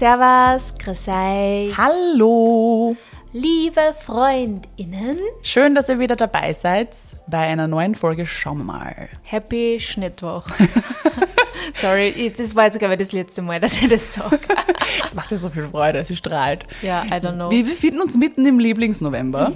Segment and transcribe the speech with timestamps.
[0.00, 1.76] Servus, grüß euch.
[1.76, 2.96] Hallo!
[3.34, 6.96] Liebe Freundinnen, Schön, dass ihr wieder dabei seid
[7.26, 9.10] bei einer neuen Folge Schauen wir mal.
[9.24, 10.46] happy Schnittwoch.
[11.74, 14.40] Sorry, das war jetzt, glaube ich, das letzte Mal, dass ich das sage.
[15.04, 16.66] Es macht dir so viel Freude, sie strahlt.
[16.80, 17.50] Ja, I don't know.
[17.50, 19.52] Wir befinden uns mitten im Lieblingsnovember.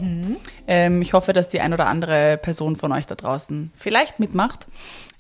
[0.67, 4.67] Ähm, ich hoffe, dass die ein oder andere Person von euch da draußen vielleicht mitmacht.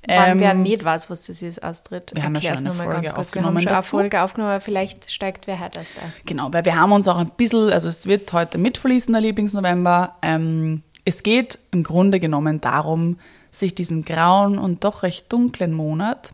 [0.06, 2.92] Wenn Ähm, wer nicht weiß, was das ist, Astrid, wir haben ja schon eine Folge
[2.92, 3.16] ganz kurz.
[3.16, 3.82] Wir aufgenommen haben schon eine.
[3.82, 6.12] Folge aufgenommen, aber vielleicht steigt wer heute erst ein.
[6.26, 10.16] Genau, weil wir haben uns auch ein bisschen, also es wird heute mitverließen, der Lieblingsnovember.
[10.22, 13.18] Ähm, es geht im Grunde genommen darum,
[13.50, 16.32] sich diesen grauen und doch recht dunklen Monat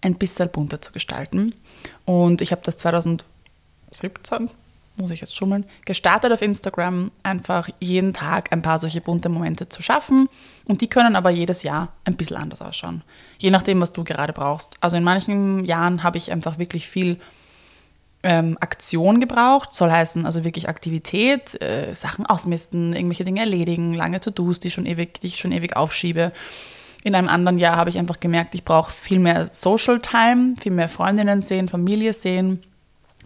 [0.00, 1.54] ein bisschen bunter zu gestalten.
[2.04, 4.50] Und ich habe das 2017,
[5.00, 9.68] muss ich jetzt schummeln, gestartet auf Instagram, einfach jeden Tag ein paar solche bunte Momente
[9.68, 10.28] zu schaffen.
[10.64, 13.02] Und die können aber jedes Jahr ein bisschen anders ausschauen.
[13.38, 14.76] Je nachdem, was du gerade brauchst.
[14.80, 17.18] Also in manchen Jahren habe ich einfach wirklich viel
[18.22, 19.72] ähm, Aktion gebraucht.
[19.72, 25.26] Soll heißen, also wirklich Aktivität, äh, Sachen ausmisten, irgendwelche Dinge erledigen, lange To-Dos, die, die
[25.26, 26.32] ich schon ewig aufschiebe.
[27.02, 30.72] In einem anderen Jahr habe ich einfach gemerkt, ich brauche viel mehr Social Time, viel
[30.72, 32.62] mehr Freundinnen sehen, Familie sehen.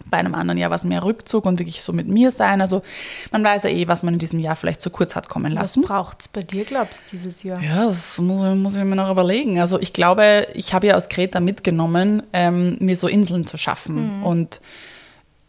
[0.07, 2.61] Bei einem anderen Jahr war es mehr Rückzug und wirklich so mit mir sein.
[2.61, 2.83] Also
[3.31, 5.61] man weiß ja eh, was man in diesem Jahr vielleicht zu kurz hat kommen Was
[5.75, 5.81] lassen.
[5.83, 7.61] braucht es bei dir, glaubst du, dieses Jahr?
[7.61, 9.59] Ja, das muss, ich- muss ich mir noch überlegen.
[9.59, 14.21] Also ich glaube, ich habe ja aus Kreta mitgenommen, ähm, mir so Inseln zu schaffen.
[14.23, 14.61] Und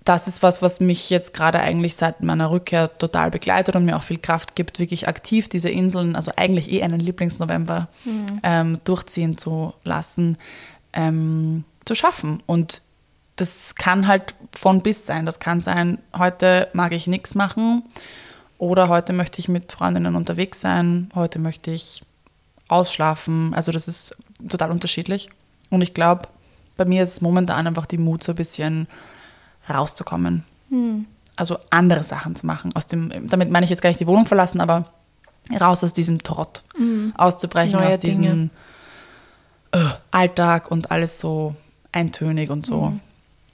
[0.05, 3.97] das ist was, was mich jetzt gerade eigentlich seit meiner Rückkehr total begleitet und mir
[3.97, 7.89] auch viel Kraft gibt, wirklich aktiv diese Inseln, also eigentlich eh einen Lieblingsnovember
[8.45, 10.39] ähm, durchziehen zu lassen,
[10.93, 12.43] ähm, zu schaffen.
[12.47, 12.83] Und
[13.37, 15.27] das kann halt von bis sein.
[15.27, 17.83] Das kann sein, heute mag ich nichts machen
[18.59, 22.03] oder heute möchte ich mit Freundinnen unterwegs sein, heute möchte ich
[22.69, 23.55] ausschlafen.
[23.55, 24.17] Also das ist
[24.49, 25.29] total unterschiedlich.
[25.71, 26.29] Und ich glaube,
[26.77, 28.89] bei mir ist es momentan einfach die Mut, so ein bisschen
[29.69, 30.45] rauszukommen.
[31.37, 32.75] Also andere Sachen zu machen.
[32.75, 34.91] Aus dem, damit meine ich jetzt gar nicht die Wohnung verlassen, aber
[35.61, 36.63] raus aus diesem Trott.
[37.17, 38.51] Auszubrechen Neue aus diesem
[39.73, 39.79] äh,
[40.11, 41.55] Alltag und alles so
[41.93, 42.95] eintönig und so.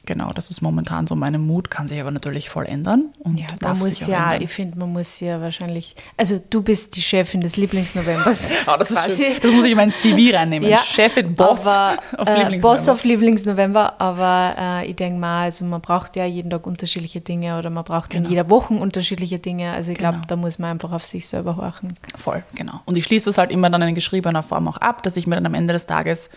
[0.04, 3.10] Genau, das ist momentan so meine Mut, kann sich aber natürlich voll ändern.
[3.20, 4.42] Und Ja, darf muss sich auch ja, ändern.
[4.42, 8.50] ich finde, man muss ja wahrscheinlich, also du bist die Chefin des Lieblingsnovembers.
[8.66, 9.24] Oh, das, ist quasi.
[9.24, 9.34] schön.
[9.40, 10.68] das muss ich in mein CV reinnehmen.
[10.68, 12.60] Ja, Chefin, Boss aber, auf äh, Lieblingsnovember.
[12.68, 17.20] Boss auf Lieblingsnovember, aber äh, ich denke mal, also man braucht ja jeden Tag unterschiedliche
[17.20, 18.30] Dinge oder man braucht in Genau.
[18.30, 19.70] jeder Woche unterschiedliche Dinge.
[19.72, 20.26] Also ich glaube, Genau.
[20.26, 21.96] da muss man einfach auf sich selber horchen.
[22.16, 22.80] Voll, genau.
[22.86, 25.36] Und ich schließe das halt immer dann in geschriebener Form auch ab, dass ich mir
[25.36, 26.28] dann am Ende des Tages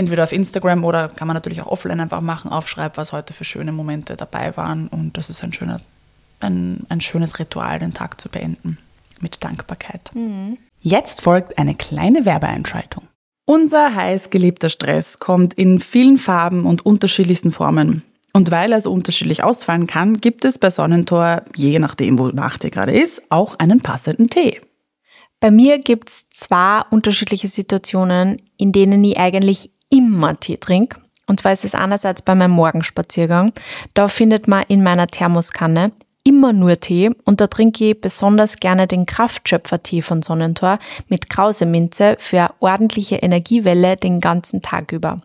[0.00, 3.44] entweder auf Instagram oder kann man natürlich auch offline einfach machen, aufschreibe, was heute für
[3.44, 4.88] schöne Momente dabei waren.
[4.88, 5.80] Und das ist ein, schöner,
[6.40, 8.78] ein, ein schönes Ritual, den Tag zu beenden
[9.20, 10.10] mit Dankbarkeit.
[10.80, 13.06] Jetzt folgt eine kleine Werbeeinschaltung.
[13.44, 18.02] Unser heiß geliebter Stress kommt in vielen Farben und unterschiedlichsten Formen.
[18.32, 22.70] Und weil er so unterschiedlich ausfallen kann, gibt es bei Sonnentor, je nachdem, wonach dir
[22.70, 24.60] gerade ist, auch einen passenden Tee.
[25.40, 31.00] Bei mir gibt es zwei unterschiedliche Situationen, in denen ich eigentlich immer Tee trinke.
[31.26, 33.52] Und zwar ist es einerseits bei meinem Morgenspaziergang.
[33.94, 35.92] Da findet man in meiner Thermoskanne
[36.24, 40.78] immer nur Tee und da trinke ich besonders gerne den Kraftschöpfer-Tee von Sonnentor
[41.08, 45.22] mit Krauseminze für eine ordentliche Energiewelle den ganzen Tag über.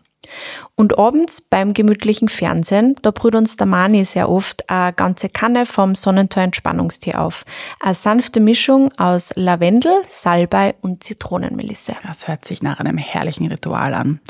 [0.74, 5.66] Und abends beim gemütlichen Fernsehen, da brüht uns der Mani sehr oft eine ganze Kanne
[5.66, 7.44] vom Sonnentor Entspannungstee auf.
[7.80, 11.94] Eine sanfte Mischung aus Lavendel, Salbei und Zitronenmelisse.
[12.06, 14.20] Das hört sich nach einem herrlichen Ritual an.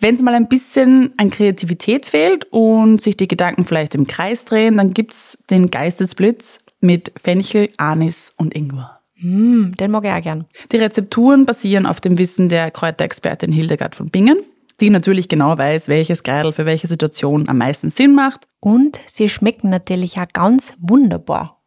[0.00, 4.44] Wenn es mal ein bisschen an Kreativität fehlt und sich die Gedanken vielleicht im Kreis
[4.44, 9.00] drehen, dann gibt's den Geistesblitz mit Fenchel, Anis und Ingwer.
[9.18, 10.44] Mm, den mag ich auch gern.
[10.72, 14.38] Die Rezepturen basieren auf dem Wissen der Kräuterexpertin Hildegard von Bingen,
[14.80, 18.46] die natürlich genau weiß, welches Kreidel für welche Situation am meisten Sinn macht.
[18.60, 21.62] Und sie schmecken natürlich auch ganz wunderbar.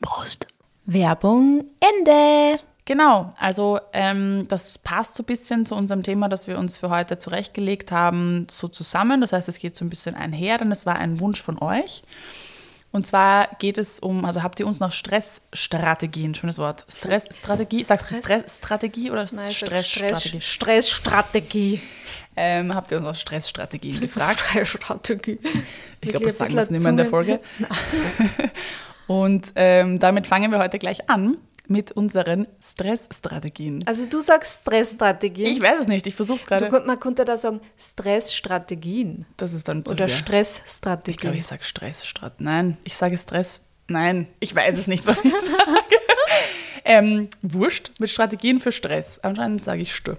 [0.00, 0.46] Prost!
[0.86, 2.60] Werbung Ende.
[2.84, 6.90] Genau, also ähm, das passt so ein bisschen zu unserem Thema, das wir uns für
[6.90, 9.22] heute zurechtgelegt haben, so zusammen.
[9.22, 12.02] Das heißt, es geht so ein bisschen einher, denn es war ein Wunsch von euch.
[12.94, 18.08] Und zwar geht es um, also habt ihr uns nach Stressstrategien, schönes Wort, Stressstrategie, sagst
[18.08, 20.40] du Stressstrategie oder Stressstrategie?
[20.40, 21.82] Stressstrategie.
[22.36, 24.38] Ähm, habt ihr uns nach Stressstrategien gefragt?
[24.46, 25.40] Stressstrategie.
[26.02, 27.40] Ich glaube, das sagen wir jetzt nicht mehr in der Folge.
[29.08, 33.84] Und ähm, damit fangen wir heute gleich an mit unseren Stressstrategien.
[33.86, 35.44] Also du sagst Stressstrategie.
[35.44, 36.68] Ich weiß es nicht, ich versuche es gerade.
[36.86, 40.16] man könnte da sagen Stressstrategien Das ist dann zu oder viel.
[40.16, 41.12] Stressstrategien.
[41.14, 42.40] Ich glaube, ich sage Stressstrat.
[42.40, 43.62] Nein, ich sage Stress.
[43.88, 45.96] Nein, ich weiß es nicht, was ich sage.
[46.84, 49.18] ähm, wurscht, mit Strategien für Stress.
[49.22, 50.14] Anscheinend sage ich Stö.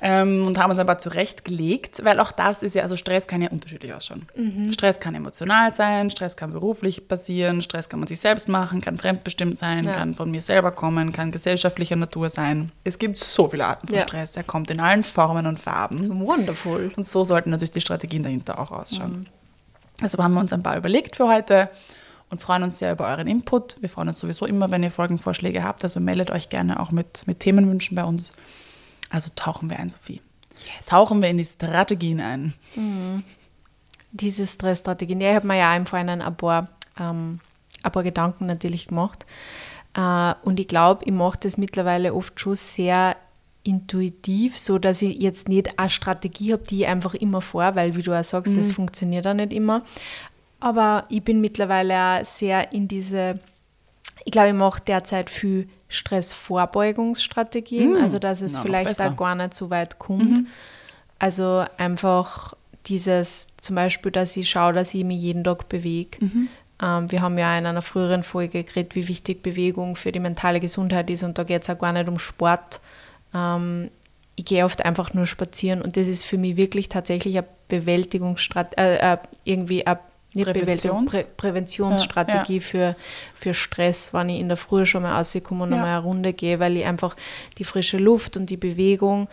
[0.00, 3.50] Ähm, und haben uns aber zurechtgelegt, weil auch das ist ja, also Stress kann ja
[3.50, 4.28] unterschiedlich ausschauen.
[4.36, 4.72] Mhm.
[4.72, 8.98] Stress kann emotional sein, Stress kann beruflich passieren, Stress kann man sich selbst machen, kann
[8.98, 9.94] fremdbestimmt sein, Ja.
[9.94, 12.70] kann von mir selber kommen, kann gesellschaftlicher Natur sein.
[12.84, 14.02] Es gibt so viele Arten von Ja.
[14.04, 16.20] Stress, er kommt in allen Formen und Farben.
[16.26, 16.92] Wonderful.
[16.96, 19.28] Und so sollten natürlich die Strategien dahinter auch ausschauen.
[20.00, 21.68] Also haben wir uns ein paar überlegt für heute
[22.30, 23.78] und freuen uns sehr über euren Input.
[23.80, 25.82] Wir freuen uns sowieso immer, wenn ihr Folgenvorschläge habt.
[25.82, 28.32] Also meldet euch gerne auch mit, mit Themenwünschen bei uns.
[29.10, 30.20] Also tauchen wir ein, Sophie.
[30.86, 32.54] Tauchen wir in die Strategien ein.
[34.12, 36.68] Diese Stressstrategien, ja, ich habe mir ja im Vorhinein ein paar,
[36.98, 37.40] ähm,
[37.82, 39.26] paar Gedanken natürlich gemacht.
[39.94, 43.16] Äh, und ich glaube, ich mache das mittlerweile oft schon sehr
[43.62, 47.94] intuitiv, so dass ich jetzt nicht eine Strategie habe, die ich einfach immer vor, weil
[47.94, 49.82] wie du auch sagst, das funktioniert auch nicht immer.
[50.60, 53.38] Aber ich bin mittlerweile auch sehr in diese,
[54.24, 59.54] ich glaube, ich mache derzeit viel Stressvorbeugungsstrategien, also dass es na, vielleicht auch gar nicht
[59.54, 60.46] so weit kommt.
[61.18, 62.54] Also einfach
[62.86, 66.18] dieses, zum Beispiel, dass ich schaue, dass ich mich jeden Tag bewege.
[66.80, 70.60] Ähm, wir haben ja in einer früheren Folge geredet, wie wichtig Bewegung für die mentale
[70.60, 72.80] Gesundheit ist und da geht es auch gar nicht um Sport.
[73.34, 73.90] Ähm,
[74.36, 78.80] ich gehe oft einfach nur spazieren und das ist für mich wirklich tatsächlich eine Bewältigungsstrategie,
[78.80, 79.98] äh, äh, irgendwie eine
[80.38, 82.96] nicht Präventions- Prä Präventionsstrategie für,
[83.34, 85.76] für Stress, wenn ich in der Früh schon mal rauskomme und Ja.
[85.76, 87.16] nochmal eine Runde gehe, weil ich einfach
[87.58, 89.28] die frische Luft und die Bewegung,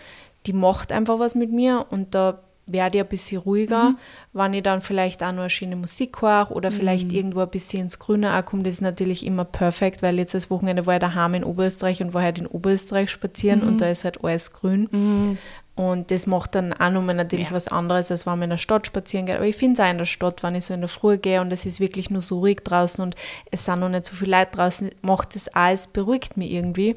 [0.45, 3.97] die macht einfach was mit mir und da werde ich ein bisschen ruhiger, Mhm.
[4.33, 7.81] wenn ich dann vielleicht auch noch eine schöne Musik höre oder vielleicht irgendwo ein bisschen
[7.83, 11.35] ins Grüne komme, das ist natürlich immer perfekt, weil jetzt das Wochenende war ich daheim
[11.35, 13.67] in Oberösterreich und war halt in Oberösterreich spazieren Mhm.
[13.67, 15.37] und da ist halt alles grün.
[15.75, 17.55] Und das macht dann auch nochmal natürlich Ja.
[17.55, 19.35] was anderes, als wenn man in der Stadt spazieren geht.
[19.35, 21.41] Aber ich finde es auch in der Stadt, wenn ich so in der Früh gehe
[21.41, 23.15] und es ist wirklich nur so ruhig draußen und
[23.51, 26.95] es sind noch nicht so viele Leute draußen, macht das auch, es beruhigt mich irgendwie.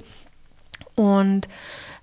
[0.95, 1.49] Und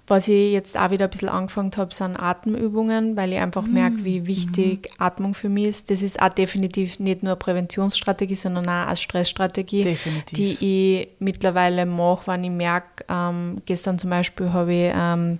[0.07, 4.03] was ich jetzt auch wieder ein bisschen angefangen habe, sind Atemübungen, weil ich einfach merke,
[4.03, 5.89] wie wichtig Atmung für mich ist.
[5.89, 10.37] Das ist auch definitiv nicht nur eine Präventionsstrategie, sondern auch eine Stressstrategie, Definitiv.
[10.37, 15.39] die ich mittlerweile mache, wenn ich merke, ähm, gestern zum Beispiel habe ich ähm,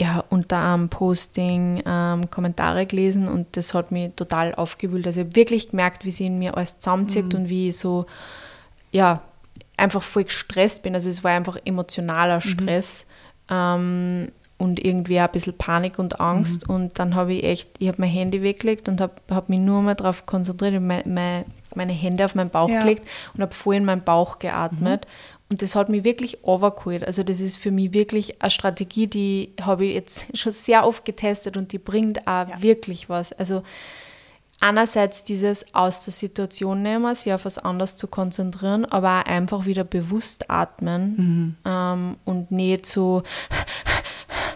[0.00, 5.06] ja, unter einem Posting ähm, Kommentare gelesen und das hat mich total aufgewühlt.
[5.06, 8.06] Also ich habe wirklich gemerkt, wie sie in mir alles zusammenzieht und wie ich so,
[8.90, 9.22] ja,
[9.76, 10.94] einfach voll gestresst bin.
[10.94, 13.06] Also es war einfach emotionaler Stress
[13.50, 14.28] ähm,
[14.58, 16.66] und irgendwie auch ein bisschen Panik und Angst.
[16.68, 19.82] Und dann habe ich echt, ich habe mein Handy weggelegt und habe hab mich nur
[19.82, 21.44] mal darauf konzentriert, ich mein, mein,
[21.74, 22.80] meine Hände auf meinen Bauch Ja.
[22.80, 25.06] gelegt und habe voll in meinen Bauch geatmet.
[25.48, 27.06] Und das hat mich wirklich overgeholt.
[27.06, 31.04] Also das ist für mich wirklich eine Strategie, die habe ich jetzt schon sehr oft
[31.04, 32.62] getestet und die bringt auch Ja.
[32.62, 33.32] wirklich was.
[33.34, 33.62] Also
[34.60, 39.66] einerseits dieses aus der Situation nehmen, sich auf was anderes zu konzentrieren, aber auch einfach
[39.66, 43.22] wieder bewusst atmen ähm, und nicht so,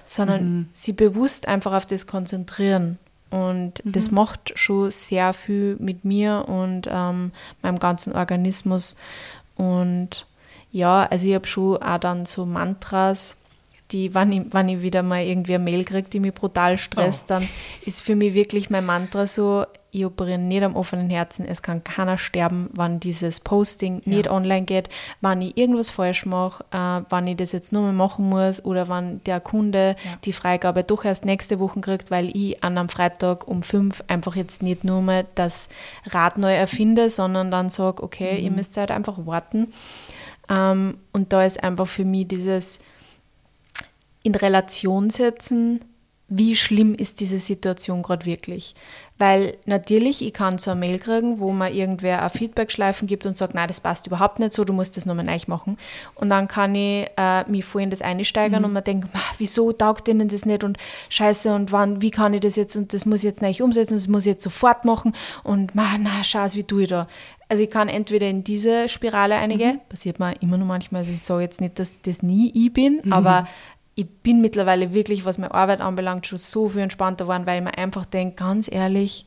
[0.07, 2.99] sondern sie bewusst einfach auf das konzentrieren.
[3.31, 7.31] Und das macht schon sehr viel mit mir und ähm,
[7.63, 8.97] meinem ganzen Organismus.
[9.55, 10.27] Und
[10.73, 13.37] ja, also ich habe schon auch dann so Mantras,
[13.93, 17.25] die, wenn ich, wenn ich wieder mal irgendwie eine Mail kriege, die mich brutal stresst,
[17.25, 17.35] Oh.
[17.35, 17.49] dann
[17.87, 21.83] ist für mich wirklich mein Mantra so, ich operiere nicht am offenen Herzen, es kann
[21.83, 24.89] keiner sterben, wenn dieses Posting nicht online geht,
[25.21, 28.89] wenn ich irgendwas falsch mache, äh, wenn ich das jetzt nur mal machen muss oder
[28.89, 30.11] wenn der Kunde Ja.
[30.25, 34.37] die Freigabe doch erst nächste Woche kriegt, weil ich an einem Freitag um fünf einfach
[34.37, 35.69] jetzt nicht nur mal das
[36.07, 39.73] Rad neu erfinde, sondern dann sage, okay, ihr müsst halt einfach warten.
[40.49, 42.79] Ähm, und da ist einfach für mich dieses
[44.23, 45.81] in Relation setzen,
[46.33, 48.77] wie schlimm ist diese Situation gerade wirklich.
[49.19, 53.37] Weil natürlich, ich kann so eine Mail kriegen, wo mir irgendwer ein Feedback-Schleifen gibt und
[53.37, 55.77] sagt, nein, das passt überhaupt nicht so, du musst das nochmal neu machen.
[56.15, 59.73] Und dann kann ich äh, mich voll in das einsteigern und mir denken, "Ah, wieso
[59.73, 63.05] taugt ihnen das nicht und scheiße und wann, wie kann ich das jetzt und das
[63.07, 65.13] muss ich jetzt neu umsetzen, das muss ich jetzt sofort machen
[65.43, 67.09] und na, scheiße, wie tue ich da?
[67.49, 71.21] Also ich kann entweder in diese Spirale einige, passiert mir immer noch manchmal, also ich
[71.21, 73.49] sage jetzt nicht, dass das nie ich bin, aber
[74.01, 77.65] ich bin mittlerweile wirklich, was meine Arbeit anbelangt, schon so viel entspannter geworden, weil ich
[77.65, 79.27] mir einfach denke, ganz ehrlich,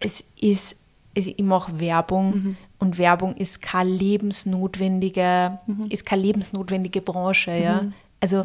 [0.00, 0.76] es ist,
[1.14, 5.58] es, ich mache Werbung und Werbung ist keine lebensnotwendige,
[5.90, 7.84] ist keine lebensnotwendige Branche, ja.
[8.20, 8.44] Also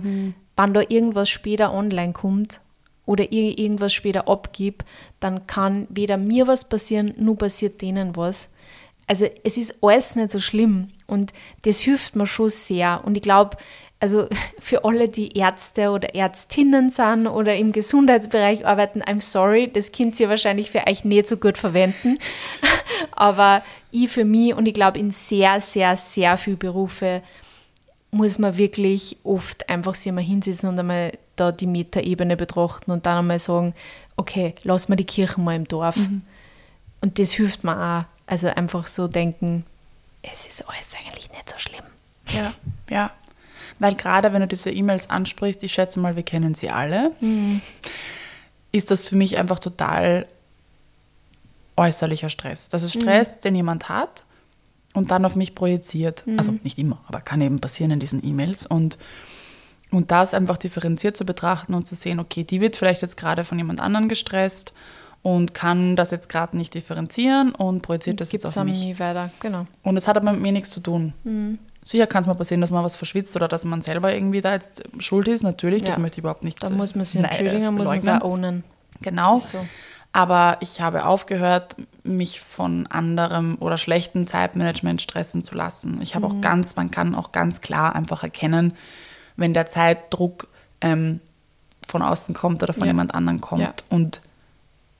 [0.57, 2.59] wenn da irgendwas später online kommt
[3.05, 4.85] oder ir- irgendwas später abgibt,
[5.19, 8.49] dann kann weder mir was passieren, nur passiert denen was.
[9.07, 11.33] Also es ist alles nicht so schlimm und
[11.63, 13.01] das hilft mir schon sehr.
[13.03, 13.57] Und ich glaube,
[14.01, 14.27] also
[14.59, 20.19] für alle, die Ärzte oder Ärztinnen sind oder im Gesundheitsbereich arbeiten, I'm sorry, das könnt
[20.19, 22.17] ihr wahrscheinlich für euch nicht so gut verwenden.
[23.11, 27.21] Aber ich für mich und ich glaube in sehr, sehr, sehr viele Berufe
[28.13, 33.05] muss man wirklich oft einfach sich mal hinsetzen und einmal da die Metaebene betrachten und
[33.05, 33.73] dann einmal sagen,
[34.17, 35.95] okay, lass mal die Kirchen mal im Dorf.
[35.95, 36.23] Mhm.
[36.99, 38.03] Und das hilft mir auch.
[38.27, 39.65] Also einfach so denken,
[40.21, 41.83] es ist alles eigentlich nicht so schlimm.
[42.27, 42.53] Ja,
[42.89, 43.11] ja.
[43.81, 47.13] Weil gerade wenn du diese E-Mails ansprichst, ich schätze mal, wir kennen sie alle,
[48.71, 50.27] ist das für mich einfach total
[51.77, 52.69] äußerlicher Stress.
[52.69, 54.23] Das ist Stress, den jemand hat
[54.93, 56.23] und dann auf mich projiziert.
[56.37, 58.67] Also nicht immer, aber kann eben passieren in diesen E-Mails.
[58.67, 58.99] Und,
[59.89, 63.43] und das einfach differenziert zu betrachten und zu sehen, okay, die wird vielleicht jetzt gerade
[63.43, 64.73] von jemand anderem gestresst
[65.23, 68.79] und kann das jetzt gerade nicht differenzieren und projiziert das Gibt jetzt auf mich.
[68.79, 69.31] nie weiter.
[69.39, 69.65] Genau.
[69.81, 71.13] Und es hat aber mit mir nichts zu tun.
[71.23, 71.57] Mhm.
[71.83, 74.53] Sicher kann es mal passieren, dass man was verschwitzt oder dass man selber irgendwie da
[74.53, 75.83] jetzt schuld ist, natürlich.
[75.83, 76.01] Das Ja.
[76.01, 78.21] möchte ich überhaupt nicht Da muss man sich äh, entschuldigen, muss man es leugnen.
[78.21, 78.63] auch ownen.
[79.01, 79.37] Genau.
[79.39, 79.65] So.
[80.13, 86.01] Aber ich habe aufgehört, mich von anderem oder schlechtem Zeitmanagement stressen zu lassen.
[86.01, 86.31] Ich habe Mhm.
[86.37, 88.73] auch ganz, man kann auch ganz klar einfach erkennen,
[89.37, 90.49] wenn der Zeitdruck
[90.81, 91.19] ähm,
[91.87, 92.87] von außen kommt oder von Ja.
[92.87, 93.61] jemand anderem kommt.
[93.61, 93.73] Ja.
[93.89, 94.21] Und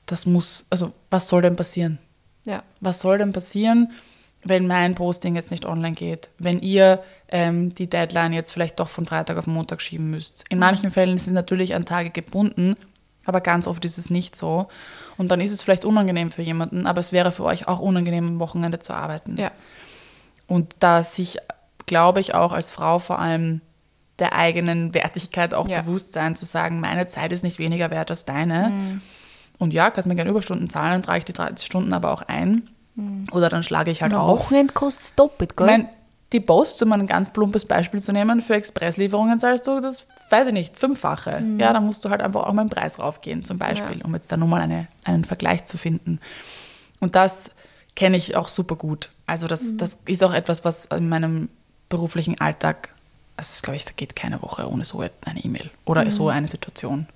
[0.06, 1.98] das muss, also was soll denn passieren?
[2.44, 2.62] Ja.
[2.80, 3.92] Was soll denn passieren,
[4.44, 6.30] wenn mein Posting jetzt nicht online geht?
[6.38, 10.44] Wenn ihr ähm, die Deadline jetzt vielleicht doch von Freitag auf Montag schieben müsst?
[10.48, 12.76] In manchen Fällen sind natürlich an Tage gebunden,
[13.24, 14.68] aber ganz oft ist es nicht so.
[15.16, 18.26] Und dann ist es vielleicht unangenehm für jemanden, aber es wäre für euch auch unangenehm,
[18.26, 19.36] am Wochenende zu arbeiten.
[19.38, 19.52] Ja.
[20.48, 21.38] Und da sich,
[21.86, 23.60] glaube ich, auch als Frau vor allem
[24.18, 25.82] der eigenen Wertigkeit auch Ja.
[25.82, 29.00] bewusst sein, zu sagen, meine Zeit ist nicht weniger wert als deine.
[29.58, 32.22] Und ja, kannst mir gerne Überstunden zahlen, dann trage ich die 30 Stunden aber auch
[32.22, 32.68] ein.
[33.32, 34.40] Oder dann schlage ich halt Am auf.
[34.40, 35.66] Wochenende kostet es doppelt, Ich gell?
[35.66, 35.88] meine,
[36.32, 40.48] die Posts, um ein ganz plumpes Beispiel zu nehmen, für Expresslieferungen zahlst du das, weiß
[40.48, 41.42] ich nicht, fünffache.
[41.58, 44.04] Ja, dann musst du halt einfach auch mal den Preis raufgehen, zum Beispiel, Ja.
[44.04, 46.20] um jetzt da nur mal eine, einen Vergleich zu finden.
[47.00, 47.50] Und das
[47.96, 49.10] kenne ich auch super gut.
[49.26, 51.48] Also das, das ist auch etwas, was in meinem
[51.90, 52.90] beruflichen Alltag,
[53.36, 57.06] also es glaube ich, vergeht keine Woche ohne so eine E-Mail oder so eine Situation.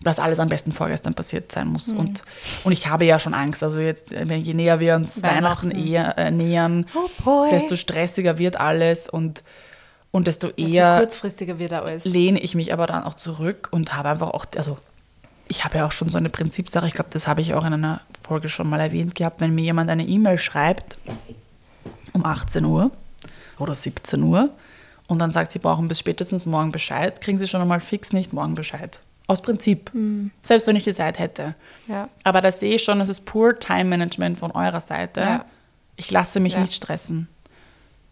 [0.00, 1.92] Was alles am besten vorgestern passiert sein muss.
[1.92, 2.22] Und,
[2.62, 3.64] und ich habe ja schon Angst.
[3.64, 5.88] Also jetzt, äh, je näher wir uns Weihnachten, Weihnachten.
[5.92, 6.86] eher, äh, nähern,
[7.24, 9.42] Oh desto stressiger wird alles und,
[10.12, 12.04] und desto Desto eher kurzfristiger wird alles.
[12.04, 14.78] lehne ich mich aber dann auch zurück und habe einfach auch, also
[15.48, 17.72] ich habe ja auch schon so eine Prinzipsache, ich glaube, das habe ich auch in
[17.72, 20.98] einer Folge schon mal erwähnt gehabt, wenn mir jemand eine E-Mail schreibt
[22.12, 22.90] um 18 Uhr
[23.58, 24.50] oder 17 Uhr
[25.08, 28.32] und dann sagt, sie brauchen bis spätestens morgen Bescheid, kriegen sie schon einmal fix nicht
[28.32, 29.00] morgen Bescheid.
[29.28, 29.92] Aus Prinzip.
[30.42, 31.54] Selbst wenn ich die Zeit hätte.
[31.86, 32.08] Ja.
[32.24, 35.20] Aber da sehe ich schon, das ist pur Time Management von eurer Seite.
[35.20, 35.44] Ja.
[35.96, 36.60] Ich lasse mich Ja.
[36.60, 37.28] nicht stressen.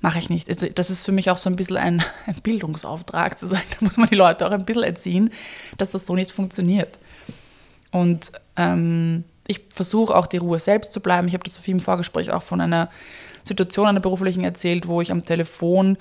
[0.03, 0.49] Mache ich nicht.
[0.49, 3.85] Also das ist für mich auch so ein bisschen ein, ein Bildungsauftrag, zu sagen, da
[3.85, 5.31] muss man die Leute auch ein bisschen erziehen,
[5.79, 6.99] dass das so nicht funktioniert.
[7.93, 11.29] Und ähm, ich versuche auch die Ruhe selbst zu bleiben.
[11.29, 12.91] Ich habe das Sophie im Vorgespräch auch von einer
[13.43, 15.97] Situation, einer beruflichen erzählt, wo ich am Telefon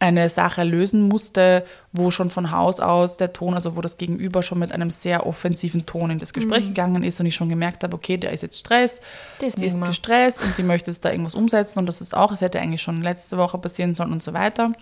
[0.00, 4.42] eine Sache lösen musste, wo schon von Haus aus der Ton, also wo das Gegenüber
[4.42, 7.82] schon mit einem sehr offensiven Ton in das Gespräch gegangen ist und ich schon gemerkt
[7.82, 9.00] habe, okay, der ist jetzt Stress,
[9.40, 12.40] die ist gestresst und die möchte jetzt da irgendwas umsetzen und das ist auch, es
[12.40, 14.72] hätte eigentlich schon letzte Woche passieren sollen und so weiter.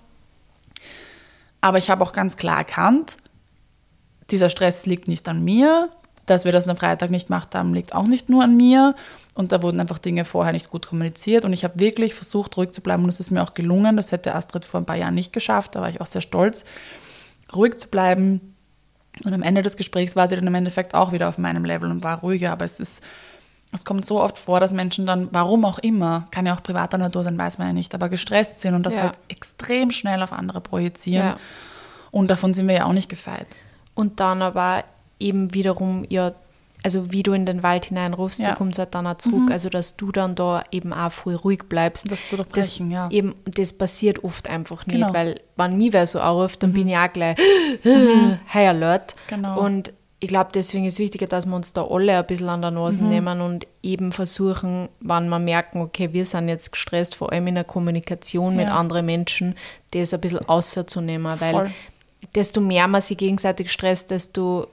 [1.62, 3.16] Aber ich habe auch ganz klar erkannt,
[4.30, 5.88] dieser Stress liegt nicht an mir.
[6.26, 8.94] Dass wir das am Freitag nicht gemacht haben, liegt auch nicht nur an mir.
[9.34, 11.44] Und da wurden einfach Dinge vorher nicht gut kommuniziert.
[11.44, 13.04] Und ich habe wirklich versucht, ruhig zu bleiben.
[13.04, 13.96] Und es ist mir auch gelungen.
[13.96, 15.74] Das hätte Astrid vor ein paar Jahren nicht geschafft.
[15.74, 16.64] Da war ich auch sehr stolz,
[17.54, 18.54] ruhig zu bleiben.
[19.24, 21.90] Und am Ende des Gesprächs war sie dann im Endeffekt auch wieder auf meinem Level
[21.90, 22.50] und war ruhiger.
[22.52, 23.02] Aber es ist,
[23.72, 26.98] es kommt so oft vor, dass Menschen dann, warum auch immer, kann ja auch privater
[26.98, 29.02] Natur sein, weiß man ja nicht, aber gestresst sind und das Ja.
[29.04, 31.26] halt extrem schnell auf andere projizieren.
[31.28, 31.36] Ja.
[32.10, 33.46] Und davon sind wir ja auch nicht gefeit.
[33.94, 34.84] Und dann aber
[35.18, 36.32] eben wiederum, ja,
[36.82, 38.48] also wie du in den Wald hineinrufst, Ja.
[38.48, 38.50] Mhm.
[38.52, 39.50] so kommt es halt dann auch zurück.
[39.50, 42.10] Also dass du dann da eben auch voll ruhig bleibst.
[42.12, 43.08] Das zu durchbrechen, ja.
[43.10, 45.08] Eben, das passiert oft einfach nicht, Genau.
[45.08, 45.14] Mhm.
[45.14, 47.36] weil wenn mich wer so anruft, dann bin ich auch gleich
[48.54, 49.16] High Alert.
[49.28, 49.58] Genau.
[49.60, 52.70] Und ich glaube, deswegen ist wichtiger, dass wir uns da alle ein bisschen an der
[52.70, 53.08] Nase Mhm.
[53.08, 57.54] nehmen und eben versuchen, wenn wir merken, okay, wir sind jetzt gestresst, vor allem in
[57.56, 58.76] der Kommunikation mit Ja.
[58.78, 59.56] anderen Menschen,
[59.90, 61.70] das ein bisschen außerzunehmen, weil Voll.
[62.34, 64.68] desto mehr man sich gegenseitig stresst, desto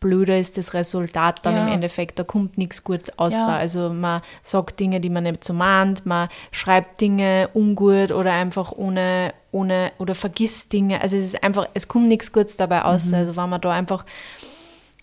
[0.00, 1.66] blöder ist das Resultat dann Ja.
[1.66, 2.18] im Endeffekt.
[2.18, 3.36] Da kommt nichts Gutes außer.
[3.36, 3.56] Ja.
[3.56, 8.72] Also man sagt Dinge, die man nicht so meint, man schreibt Dinge ungut oder einfach
[8.72, 11.00] ohne, ohne oder vergisst Dinge.
[11.00, 13.08] Also es ist einfach, es kommt nichts Gutes dabei außer.
[13.08, 13.14] Mhm.
[13.14, 14.04] Also wenn man da einfach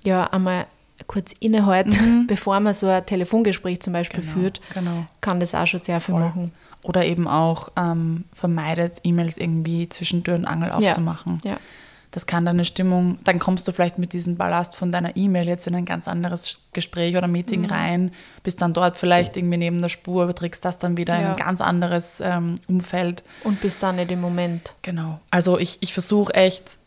[0.04, 0.66] ja einmal
[1.08, 1.88] kurz innehält,
[2.28, 5.06] bevor man so ein Telefongespräch zum Beispiel Genau, führt, genau.
[5.22, 6.52] kann das auch schon sehr viel machen.
[6.84, 11.40] Oder eben auch ähm, vermeidet, E-Mails irgendwie zwischen Tür und Angel aufzumachen.
[11.44, 11.58] Ja.
[12.16, 15.68] Das kann deine Stimmung, dann kommst du vielleicht mit diesem Ballast von deiner E-Mail jetzt
[15.68, 17.66] in ein ganz anderes Gespräch oder Meeting Mhm.
[17.70, 21.30] rein, bist dann dort vielleicht irgendwie neben der Spur, überträgst das dann wieder in Ja.
[21.32, 23.26] ein ganz anderes ähm, Umfeld.
[23.44, 24.76] Und bis dann nicht im Moment.
[24.82, 25.20] Genau.
[25.30, 26.78] Also ich, ich versuche echt,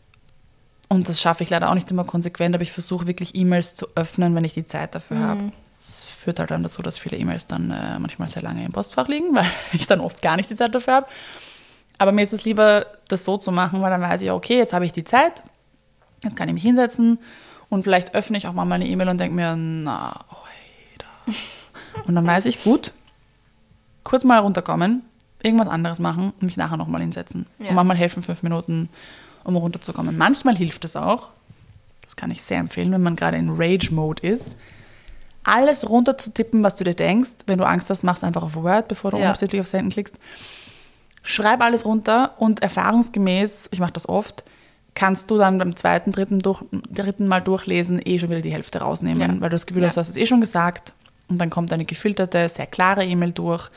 [0.87, 3.85] und das schaffe ich leider auch nicht immer konsequent, aber ich versuche wirklich E-Mails zu
[3.93, 5.23] öffnen, wenn ich die Zeit dafür Mhm.
[5.27, 5.51] habe.
[5.77, 9.07] Das führt halt dann dazu, dass viele E-Mails dann äh, manchmal sehr lange im Postfach
[9.07, 11.07] liegen, weil ich dann oft gar nicht die Zeit dafür habe.
[11.99, 14.73] Aber mir ist es lieber, das so zu machen, weil dann weiß ich, okay, jetzt
[14.73, 15.43] habe ich die Zeit,
[16.23, 17.19] jetzt kann ich mich hinsetzen
[17.69, 21.37] und vielleicht öffne ich auch mal meine E-Mail und denke mir, na, oida.
[22.05, 22.93] Und dann weiß ich, gut,
[24.03, 25.03] kurz mal runterkommen,
[25.43, 27.45] irgendwas anderes machen und mich nachher nochmal hinsetzen.
[27.59, 27.69] Ja.
[27.69, 28.89] Und manchmal helfen fünf Minuten,
[29.43, 30.17] um runterzukommen.
[30.17, 31.29] Manchmal hilft es auch,
[32.03, 34.55] das kann ich sehr empfehlen, wenn man gerade in Rage-Mode ist,
[35.43, 37.31] alles runterzutippen, was du dir denkst.
[37.45, 39.25] Wenn du Angst hast, mach's einfach auf Word, bevor du Ja.
[39.25, 40.15] unabsichtlich auf Senden klickst.
[41.29, 44.43] Schreib alles runter und erfahrungsgemäß, ich mache das oft,
[44.95, 48.79] kannst du dann beim zweiten, dritten, durch, dritten Mal durchlesen eh schon wieder die Hälfte
[48.79, 49.27] rausnehmen, Ja.
[49.41, 49.87] weil du das Gefühl Ja.
[49.89, 50.93] hast, du hast es eh schon gesagt
[51.27, 53.69] und dann kommt eine gefilterte, sehr klare E-Mail durch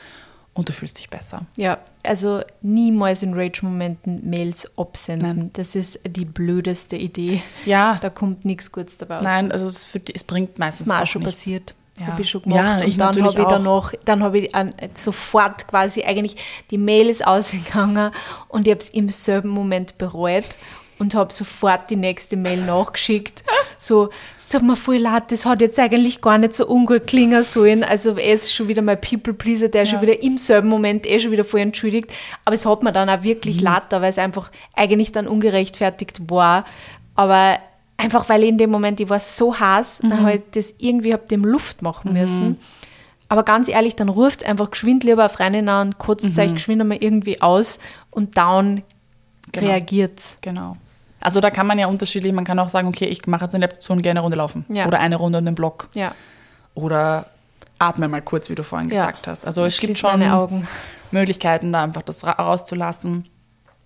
[0.55, 1.43] und du fühlst dich besser.
[1.57, 5.37] Ja, also niemals in Rage-Momenten Mails absenden.
[5.37, 5.49] Nein.
[5.53, 7.41] Das ist die blödeste Idee.
[7.65, 9.23] Ja, Da kommt nichts Gutes dabei raus.
[9.23, 11.37] nein, also es, die, es bringt meistens Das ist mir auch schon nichts.
[11.39, 11.75] passiert.
[11.99, 12.07] Ja.
[12.07, 12.81] Habe ich schon Ja, gemacht.
[12.87, 16.35] ich und dann habe ich danach, dann habe ich an, sofort quasi eigentlich,
[16.71, 18.11] die Mail ist ausgegangen
[18.47, 20.45] und ich habe es im selben Moment bereut
[20.97, 23.43] und habe sofort die nächste Mail nachgeschickt.
[23.77, 24.09] So,
[24.39, 27.83] es tut mir voll leid, das hat jetzt eigentlich gar nicht so ungut klingen sollen.
[27.83, 29.89] Also er ist schon wieder mein People-Pleaser, der Ja.
[29.91, 32.11] schon wieder im selben Moment eh schon wieder voll entschuldigt.
[32.45, 33.63] Aber es hat mir dann auch wirklich Mhm.
[33.65, 36.63] leid, weil es einfach eigentlich dann ungerechtfertigt war.
[37.15, 37.57] Aber
[38.03, 40.09] einfach, weil ich in dem Moment, ich war so heiß, Mhm.
[40.09, 42.59] dann habe ich das irgendwie hab dem Luft machen müssen.
[43.29, 46.39] Aber ganz ehrlich, dann ruft einfach geschwind lieber eine Freundin an und kotzt Mhm.
[46.39, 47.79] euch geschwind einmal irgendwie aus
[48.11, 48.83] und down
[49.51, 49.67] Genau.
[49.67, 50.37] reagiert's.
[50.41, 50.77] Genau.
[51.19, 53.65] Also da kann man ja unterschiedlich, man kann auch sagen, okay, ich mache jetzt eine
[53.65, 54.65] Lektion, gehe eine Runde laufen.
[54.69, 54.85] Ja.
[54.87, 55.87] Oder eine Runde um den Block.
[55.93, 56.13] Ja,
[56.75, 57.27] Oder
[57.79, 59.05] atme mal kurz, wie du vorhin Ja.
[59.05, 59.45] gesagt hast.
[59.45, 60.21] Also es gibt schon.
[61.11, 63.25] Möglichkeiten, da einfach das ra- rauszulassen.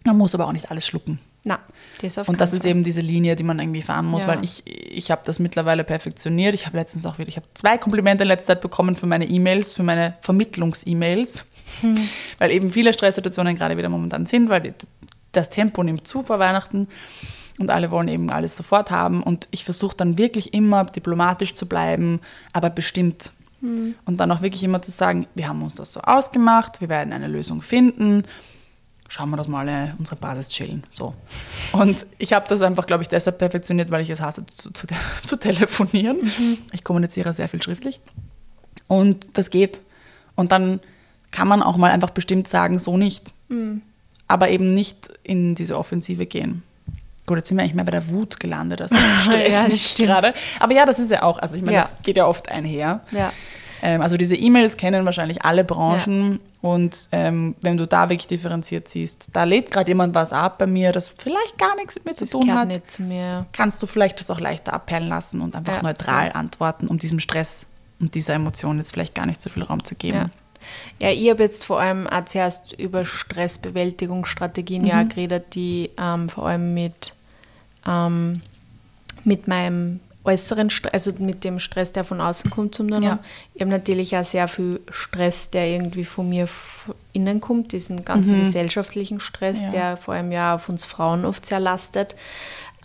[0.05, 1.19] Man muss aber auch nicht alles schlucken.
[1.47, 1.59] Na,
[2.01, 2.71] das auf Und das keinen ist Fall.
[2.71, 4.27] eben diese Linie, die man irgendwie fahren muss, Ja.
[4.27, 6.53] weil ich, ich habe das mittlerweile perfektioniert.
[6.53, 9.25] Ich habe letztens auch wieder, ich habe zwei Komplimente in letzter Zeit bekommen für meine
[9.25, 11.45] E-Mails, für meine Vermittlungs-E-Mails,
[11.81, 11.97] Hm.
[12.39, 14.73] weil eben viele Stresssituationen gerade wieder momentan sind, weil
[15.31, 16.87] das Tempo nimmt zu vor Weihnachten
[17.59, 21.65] und alle wollen eben alles sofort haben und ich versuche dann wirklich immer diplomatisch zu
[21.65, 22.19] bleiben,
[22.51, 23.31] aber bestimmt.
[23.61, 23.95] Hm.
[24.05, 27.13] Und dann auch wirklich immer zu sagen, wir haben uns das so ausgemacht, wir werden
[27.13, 28.25] eine Lösung finden
[29.07, 30.83] schauen wir das mal äh, unsere Basis chillen.
[30.89, 31.13] So.
[31.71, 34.87] Und ich habe das einfach, glaube ich, deshalb perfektioniert, weil ich es hasse, zu, zu,
[35.23, 36.17] zu telefonieren.
[36.37, 36.57] Mhm.
[36.71, 37.99] Ich kommuniziere sehr viel schriftlich.
[38.87, 39.81] Und das geht.
[40.35, 40.79] Und dann
[41.31, 43.33] kann man auch mal einfach bestimmt sagen, so nicht.
[43.49, 43.81] Mhm.
[44.27, 46.63] Aber eben nicht in diese Offensive gehen.
[47.25, 48.91] Gut, jetzt sind wir eigentlich mehr bei der Wut gelandet, das
[49.23, 50.33] Stress Ja, das gerade.
[50.59, 51.81] Aber ja, das ist ja auch, also ich meine, Ja.
[51.81, 53.01] das geht ja oft einher.
[53.11, 53.33] Ja.
[53.81, 58.87] Ähm, also diese E-Mails kennen wahrscheinlich alle Branchen und ähm, wenn du da wirklich differenziert
[58.87, 62.15] siehst, da lädt gerade jemand was ab bei mir, das vielleicht gar nichts mit mir
[62.15, 63.45] zu Das tun gehört hat, nicht zu mir.
[63.53, 65.83] kannst du vielleicht das auch leichter abperlen lassen und einfach Ja.
[65.83, 67.67] neutral antworten, um diesem Stress
[67.99, 70.17] und dieser Emotion jetzt vielleicht gar nicht so viel Raum zu geben.
[70.17, 70.29] Ja.
[70.99, 74.87] Ja, ich habe jetzt vor allem auch zuerst über Stressbewältigungsstrategien Mhm.
[74.87, 77.13] ja geredet, die ähm, vor allem mit,
[77.85, 78.41] ähm,
[79.23, 83.19] mit meinem äußeren Stress, also mit dem Stress, der von außen kommt, zum tun Ja.
[83.53, 86.47] Ich habe natürlich auch sehr viel Stress, der irgendwie von mir
[87.13, 89.63] innen kommt, diesen ganzen gesellschaftlichen Stress, Mhm.
[89.65, 89.71] Ja.
[89.71, 92.15] der vor allem ja auf uns Frauen oft sehr lastet.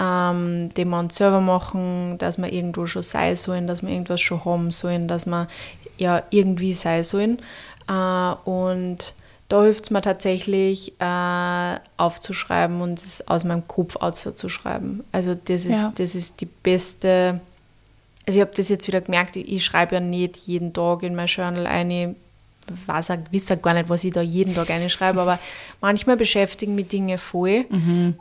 [0.00, 4.22] Ähm, den wir uns selber machen, dass wir irgendwo schon sein sollen, dass wir irgendwas
[4.22, 5.48] schon haben sollen, dass wir
[5.98, 7.38] ja irgendwie sein sollen.
[7.88, 9.14] Äh, und
[9.52, 15.04] da hilft es mir tatsächlich, äh, aufzuschreiben und es aus meinem Kopf auszuschreiben.
[15.12, 15.92] Also das ist, Ja.
[15.94, 17.38] das ist die beste,
[18.26, 21.26] also ich habe das jetzt wieder gemerkt, ich, schreibe ja nicht jeden Tag in mein
[21.26, 22.14] Journal eine,
[22.86, 25.38] weiß auch, weiß auch gar nicht, was ich da jeden Tag einschreibe, aber
[25.82, 27.66] manchmal beschäftigen mich Dinge voll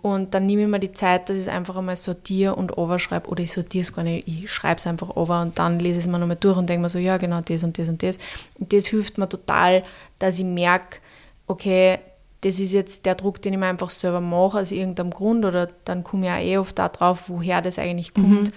[0.02, 3.30] und dann nehme ich mir die Zeit, dass ich es einfach einmal sortiere und overschreibe
[3.30, 6.06] oder ich sortiere es gar nicht, ich schreibe es einfach over und dann lese ich
[6.08, 8.18] es mir nochmal durch und denke mir so, ja genau, das und das und das.
[8.60, 9.84] Und das hilft mir total,
[10.20, 10.98] dass ich merke,
[11.48, 12.00] okay,
[12.42, 15.70] das ist jetzt der Druck, den ich mir einfach selber mache, aus irgendeinem Grund, oder
[15.86, 18.52] dann komme ich auch eh oft darauf, woher das eigentlich kommt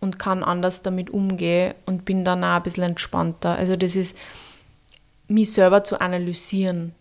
[0.00, 3.50] und kann anders damit umgehen und bin dann auch ein bisschen entspannter.
[3.50, 4.16] Also das ist,
[5.28, 6.94] mich selber zu analysieren,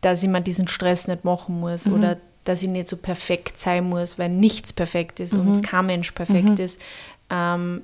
[0.00, 3.84] dass ich mir diesen Stress nicht machen muss oder dass ich nicht so perfekt sein
[3.84, 6.80] muss, weil nichts perfekt ist und kein Mensch perfekt ist.
[7.28, 7.82] Ähm,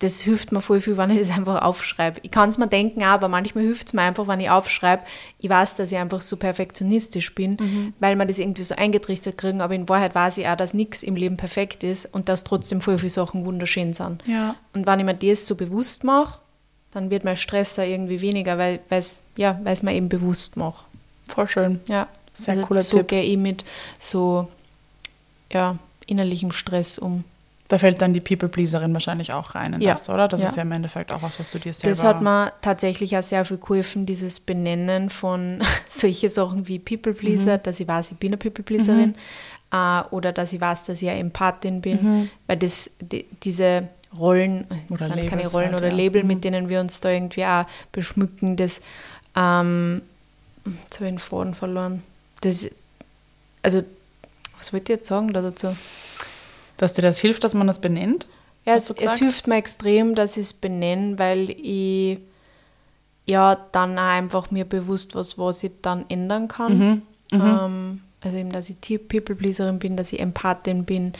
[0.00, 2.20] das hilft mir voll viel, wenn ich das einfach aufschreibe.
[2.24, 5.02] Ich kann es mir denken, aber manchmal hilft es mir einfach, wenn ich aufschreibe.
[5.38, 7.92] Ich weiß, dass ich einfach so perfektionistisch bin, Mhm.
[8.00, 11.02] weil man das irgendwie so eingetrichtert kriegen, aber in Wahrheit weiß ich auch, dass nichts
[11.02, 14.22] im Leben perfekt ist und dass trotzdem voll viele Sachen wunderschön sind.
[14.26, 14.56] Ja.
[14.72, 16.40] Und wenn ich mir das so bewusst mache,
[16.92, 20.82] dann wird mein Stress auch irgendwie weniger, weil es ja, weil's mir eben bewusst mache.
[21.28, 21.80] Voll schön.
[21.88, 23.08] Ja, Sehr also cooler so Tipp.
[23.08, 23.64] gehe ich mit
[23.98, 24.48] so
[25.52, 27.24] ja, innerlichem Stress um.
[27.70, 29.92] Da fällt dann die People-Pleaserin wahrscheinlich auch rein in Ja.
[29.92, 30.26] das, oder?
[30.26, 30.48] Das Ja.
[30.48, 31.90] ist ja im Endeffekt auch was, was du dir selber...
[31.90, 37.14] Das hat mir tatsächlich auch sehr viel geholfen, dieses Benennen von solche Sachen wie People
[37.14, 37.62] Pleaser, Mhm.
[37.62, 39.14] dass ich weiß, ich bin eine People Pleaserin
[39.72, 43.86] äh, oder dass ich weiß, dass ich eine Empathin bin, weil das die, diese
[44.18, 44.84] Rollen, das Mhm.
[44.88, 45.94] Oder sind keine Labels Rollen halt, oder ja.
[45.94, 46.28] Label, Mhm.
[46.28, 48.80] mit denen wir uns da irgendwie auch beschmücken, das
[49.36, 50.02] ähm,
[50.64, 52.02] jetzt habe ich den Faden verloren.
[52.40, 52.66] Das,
[53.62, 53.84] also,
[54.58, 55.76] was wollte ich jetzt sagen da dazu?
[56.80, 58.26] Dass dir das hilft, dass man das benennt?
[58.64, 62.20] Ja, es, es hilft mir extrem, dass ich es benenne, weil ich
[63.26, 66.78] ja dann auch einfach mir bewusst was, was ich dann ändern kann.
[66.78, 71.12] Mhm, Ähm, also eben, dass ich People-Pleaserin bin, dass ich Empathin bin.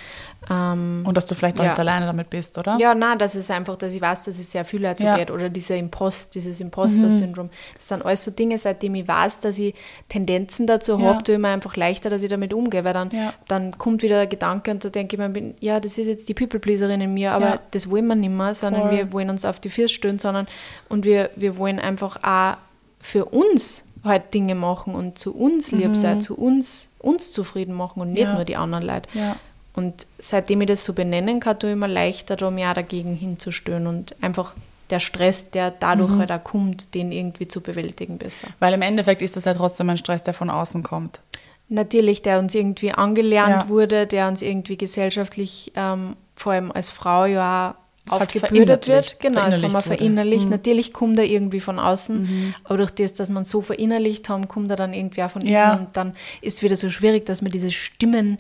[0.51, 1.71] Ähm, Und dass du vielleicht auch Ja.
[1.71, 2.77] nicht alleine damit bist, oder?
[2.79, 5.17] ja, nein, das ist einfach, dass ich weiß, dass es sehr viel so Ja.
[5.17, 5.31] geht.
[5.31, 7.49] Oder dieser Impost, dieses Imposter-Syndrom.
[7.75, 9.75] Das sind alles so Dinge, seitdem ich weiß, dass ich
[10.09, 11.07] Tendenzen dazu Ja.
[11.07, 12.85] habe, tue ich mir einfach leichter, dass ich damit umgehe.
[12.85, 13.33] Weil dann, Ja.
[13.49, 16.35] dann kommt wieder der Gedanke und da denke ich mir, ja, das ist jetzt die
[16.35, 18.91] People-Pleaserin in mir, aber das wollen wir nicht mehr, sondern Voll.
[18.91, 20.47] wir wollen uns auf die Füße stellen, sondern
[20.89, 22.57] und wir, wir wollen einfach auch
[23.01, 28.01] für uns halt Dinge machen und zu uns lieb sein, zu uns, uns zufrieden machen
[28.01, 28.29] und nicht Mhm.
[28.29, 28.35] Ja.
[28.37, 29.09] nur die anderen Leute.
[29.15, 29.37] Ja.
[29.75, 33.15] Und seitdem ich das so benennen kann, tue ich mir leichter, da mich auch dagegen
[33.15, 34.55] hinzustellen und einfach
[34.91, 36.19] der Stress, der dadurch Mhm.
[36.19, 38.49] halt auch kommt, den irgendwie zu bewältigen besser.
[38.59, 41.21] Weil im Endeffekt ist das ja trotzdem ein Stress, der von außen kommt.
[41.69, 43.69] Natürlich, der uns irgendwie angelernt Ja.
[43.69, 47.75] wurde, der uns irgendwie gesellschaftlich, ähm, vor allem als Frau ja auch
[48.09, 49.21] Halt aufgebürdet verinnerlicht- wird.
[49.21, 50.45] Genau, das haben wir verinnerlicht.
[50.47, 50.51] Mhm.
[50.51, 54.71] Natürlich kommt er irgendwie von außen, aber durch das, dass man so verinnerlicht haben, kommt
[54.71, 55.75] er dann irgendwie auch von Ja.
[55.75, 58.39] innen und dann ist es wieder so schwierig, dass man diese Stimmen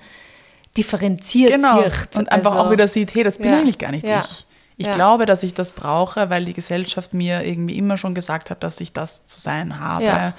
[0.76, 1.82] differenziert Genau.
[1.82, 2.16] sieht.
[2.16, 3.58] Und einfach Also- auch wieder sieht, hey, das bin Ja.
[3.58, 4.20] eigentlich gar nicht Ja.
[4.20, 4.46] ich.
[4.76, 4.92] Ich Ja.
[4.92, 8.80] glaube, dass ich das brauche, weil die Gesellschaft mir irgendwie immer schon gesagt hat, dass
[8.80, 10.32] ich das zu sein habe.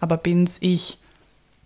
[0.00, 0.98] Aber bin's ich.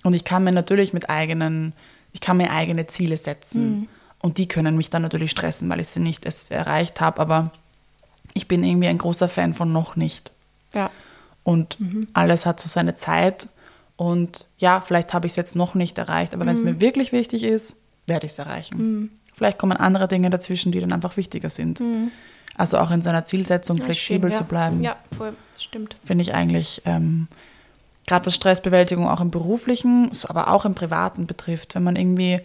[0.04, 1.72] Und ich kann mir natürlich mit eigenen,
[2.12, 3.70] ich kann mir eigene Ziele setzen.
[3.80, 3.88] Mhm.
[4.22, 7.20] Und die können mich dann natürlich stressen, weil ich sie nicht erreicht habe.
[7.20, 7.50] Aber
[8.34, 10.32] ich bin irgendwie ein großer Fan von noch nicht.
[10.74, 10.90] Ja.
[11.44, 12.08] Und Mhm.
[12.14, 13.48] alles hat so seine Zeit.
[13.96, 16.66] Und ja, vielleicht habe ich es jetzt noch nicht erreicht, aber wenn es Mhm.
[16.66, 17.74] mir wirklich wichtig ist,
[18.06, 19.10] werde ich es erreichen.
[19.34, 21.82] Vielleicht kommen andere Dinge dazwischen, die dann einfach wichtiger sind.
[22.56, 23.80] Also auch in seiner Zielsetzung Mhm.
[23.80, 24.46] Ja, flexibel schön, zu ja.
[24.48, 25.96] bleiben, Ja, voll, stimmt.
[26.04, 27.28] finde ich eigentlich, ähm,
[28.06, 32.40] gerade was Stressbewältigung auch im beruflichen, aber auch im privaten betrifft, wenn man irgendwie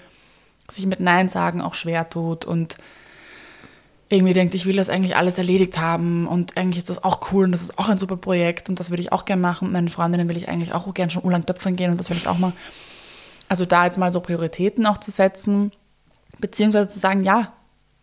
[0.71, 2.77] sich mit Nein sagen auch schwer tut und
[4.09, 7.45] irgendwie denkt, ich will das eigentlich alles erledigt haben und eigentlich ist das auch cool
[7.45, 9.65] und das ist auch ein super Projekt und das würde ich auch gerne machen.
[9.65, 12.17] Mit meinen Freundinnen will ich eigentlich auch gerne schon urlang töpfern gehen und das will
[12.17, 12.53] ich auch mal.
[13.49, 15.71] Also da jetzt mal so Prioritäten auch zu setzen,
[16.39, 17.53] beziehungsweise zu sagen, ja,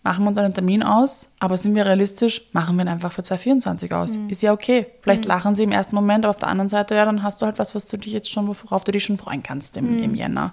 [0.02, 3.22] machen wir uns einen Termin aus, aber sind wir realistisch, machen wir ihn einfach für
[3.22, 4.18] 2024 aus.
[4.28, 4.86] Ist ja okay.
[5.00, 7.46] Vielleicht lachen sie im ersten Moment, aber auf der anderen Seite, ja, dann hast du
[7.46, 10.14] halt was, was du dich jetzt schon, worauf du dich schon freuen kannst im, im
[10.14, 10.52] Jänner.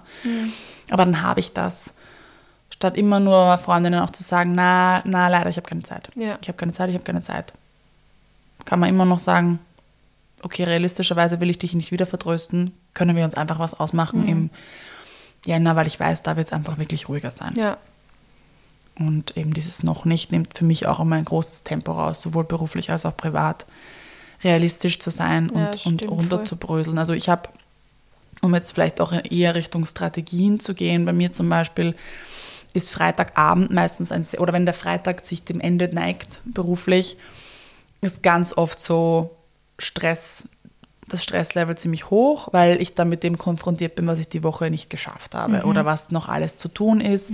[0.90, 1.92] Aber dann habe ich das.
[2.82, 6.08] Statt immer nur Freundinnen auch zu sagen, na, na, leider, ich habe keine Zeit.
[6.16, 6.36] Ja.
[6.42, 7.52] Ich habe keine Zeit, ich habe keine Zeit.
[8.64, 9.60] Kann man immer noch sagen,
[10.42, 14.50] okay, realistischerweise will ich dich nicht wieder vertrösten, können wir uns einfach was ausmachen im
[15.46, 17.54] Jänner, weil ich weiß, da wird es einfach wirklich ruhiger sein.
[17.56, 17.76] Ja.
[18.98, 22.42] Und eben dieses noch nicht nimmt für mich auch immer ein großes Tempo raus, sowohl
[22.42, 23.64] beruflich als auch privat,
[24.42, 26.46] realistisch zu sein Ja, und, und stimmt, runter voll.
[26.46, 26.98] zu bröseln.
[26.98, 27.48] Also ich habe,
[28.40, 31.94] um jetzt vielleicht auch eher Richtung Strategien zu gehen, bei mir zum Beispiel
[32.74, 37.16] ist Freitagabend meistens ein, sehr- oder wenn der Freitag sich dem Ende neigt, beruflich,
[38.00, 39.36] ist ganz oft so
[39.78, 40.48] Stress,
[41.08, 44.70] das Stresslevel ziemlich hoch, weil ich dann mit dem konfrontiert bin, was ich die Woche
[44.70, 47.32] nicht geschafft habe oder was noch alles zu tun ist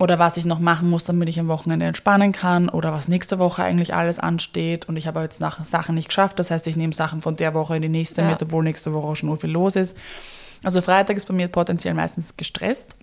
[0.00, 3.38] oder was ich noch machen muss, damit ich am Wochenende entspannen kann oder was nächste
[3.38, 6.76] Woche eigentlich alles ansteht und ich habe jetzt nach Sachen nicht geschafft, das heißt, ich
[6.76, 8.30] nehme Sachen von der Woche in die nächste Ja.
[8.30, 9.96] mit, obwohl nächste Woche schon so viel los ist.
[10.64, 12.96] Also Freitag ist bei mir potenziell meistens gestresst.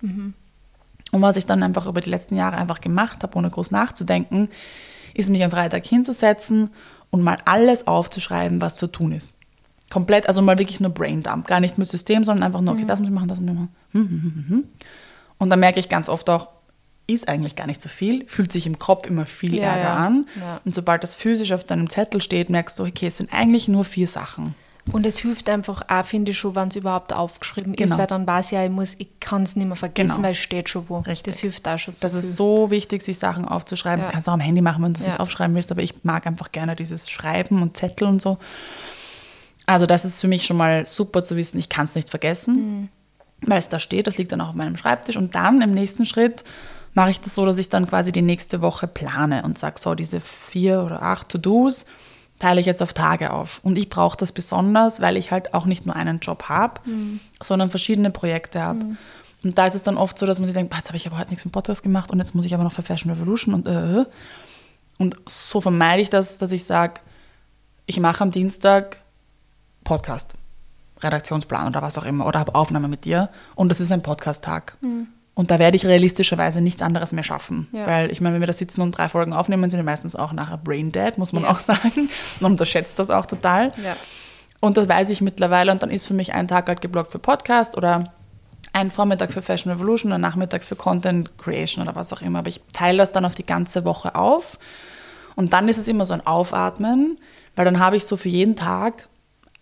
[1.12, 4.48] Und was ich dann einfach über die letzten Jahre einfach gemacht habe, ohne groß nachzudenken,
[5.14, 6.70] ist mich am Freitag hinzusetzen
[7.10, 9.34] und mal alles aufzuschreiben, was zu tun ist.
[9.90, 13.00] Komplett, also mal wirklich nur Braindump, gar nicht mit System, sondern einfach nur, okay, das
[13.00, 13.74] muss ich machen, das muss ich machen.
[13.92, 14.64] Hm, hm, hm.
[15.38, 16.50] Und dann merke ich ganz oft auch,
[17.08, 19.96] ist eigentlich gar nicht so viel, fühlt sich im Kopf immer viel Ja, Ärger ja.
[19.96, 20.26] an.
[20.38, 20.60] Ja.
[20.64, 23.84] Und sobald das physisch auf deinem Zettel steht, merkst du, okay, es sind eigentlich nur
[23.84, 24.54] vier Sachen.
[24.92, 27.92] Und es hilft einfach auch, finde ich schon, wenn es überhaupt aufgeschrieben Genau.
[27.94, 30.22] ist, weil dann weiß ich ja, ich, muss, ich kann es nicht mehr vergessen, Genau.
[30.24, 30.98] weil es steht schon wo.
[30.98, 31.32] Richtig.
[31.32, 32.18] Das hilft auch schon so Das viel.
[32.20, 34.00] ist so wichtig, sich Sachen aufzuschreiben.
[34.00, 34.06] Ja.
[34.06, 35.12] Das kannst du auch am Handy machen, wenn du es Ja.
[35.12, 38.38] nicht aufschreiben willst, aber ich mag einfach gerne dieses Schreiben und Zettel und so.
[39.66, 42.88] Also das ist für mich schon mal super zu wissen, ich kann es nicht vergessen,
[43.42, 45.16] weil es da steht, das liegt dann auch auf meinem Schreibtisch.
[45.16, 46.42] Und dann im nächsten Schritt
[46.94, 49.94] mache ich das so, dass ich dann quasi die nächste Woche plane und sage, so
[49.94, 51.86] diese vier oder acht To-Dos
[52.40, 53.60] teile ich jetzt auf Tage auf.
[53.62, 56.80] Und ich brauche das besonders, weil ich halt auch nicht nur einen Job habe,
[57.40, 58.80] sondern verschiedene Projekte habe.
[59.44, 61.06] Und da ist es dann oft so, dass man sich denkt, "Boah, jetzt habe ich
[61.06, 63.54] aber heute nichts mit Podcast gemacht und jetzt muss ich aber noch für Fashion Revolution
[63.54, 64.04] und äh.
[64.98, 67.00] Und so vermeide ich das, dass ich sage,
[67.86, 68.98] ich mache am Dienstag
[69.84, 70.34] Podcast,
[71.02, 74.76] Redaktionsplan oder was auch immer oder habe Aufnahme mit dir und das ist ein Podcast-Tag.
[75.40, 77.66] Und da werde ich realistischerweise nichts anderes mehr schaffen.
[77.72, 77.86] Ja.
[77.86, 80.32] Weil ich meine, wenn wir da sitzen und drei Folgen aufnehmen, sind wir meistens auch
[80.34, 81.50] nachher brain dead, muss man Ja.
[81.50, 82.10] auch sagen.
[82.40, 83.72] Man unterschätzt das auch total.
[83.82, 83.96] Ja.
[84.60, 85.72] Und das weiß ich mittlerweile.
[85.72, 88.12] Und dann ist für mich ein Tag halt geblockt für Podcast oder
[88.74, 92.40] ein Vormittag für Fashion Revolution, ein Nachmittag für Content Creation oder was auch immer.
[92.40, 94.58] Aber ich teile das dann auf die ganze Woche auf.
[95.36, 97.16] Und dann ist es immer so ein Aufatmen,
[97.56, 99.08] weil dann habe ich so für jeden Tag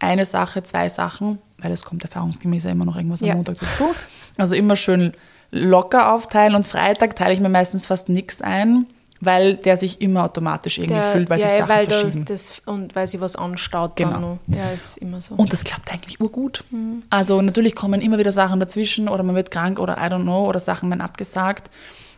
[0.00, 3.94] eine Sache, zwei Sachen, weil es kommt erfahrungsgemäß ja immer noch irgendwas am Montag dazu.
[4.36, 5.12] Also immer schön
[5.50, 8.87] locker aufteilen und Freitag teile ich mir meistens fast nichts ein,
[9.20, 12.24] weil der sich immer automatisch irgendwie Der- füllt, weil sich ja, Sachen weil das, verschieben.
[12.26, 14.38] das, und weil sie was anstaut Genau.
[14.46, 15.34] Ja, ist immer so.
[15.34, 16.64] Und das klappt eigentlich urgut.
[16.70, 17.02] Mhm.
[17.11, 20.46] Also natürlich kommen immer wieder Sachen dazwischen oder man wird krank oder I don't know
[20.46, 21.70] oder Sachen werden abgesagt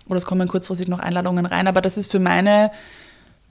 [0.09, 1.69] oder es kommen kurzfristig noch Einladungen rein.
[1.69, 2.71] Aber das ist für meine,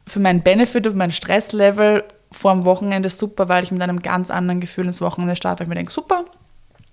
[0.05, 4.29] für meinen Benefit und mein Stresslevel vor dem Wochenende super, weil ich mit einem ganz
[4.29, 6.25] anderen Gefühl ins Wochenende starte, weil ich mir denke, super,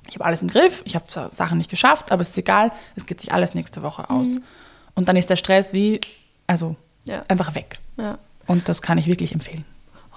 [0.09, 3.07] ich habe alles im Griff, ich habe Sachen nicht geschafft, aber es ist egal, es
[3.07, 4.38] geht sich alles nächste Woche aus.
[4.95, 6.01] Und dann ist der Stress wie,
[6.47, 6.77] also Mhm.
[7.12, 7.23] Ja.
[7.29, 7.79] einfach weg.
[7.99, 8.19] ja.
[8.49, 9.64] Und das kann ich wirklich empfehlen.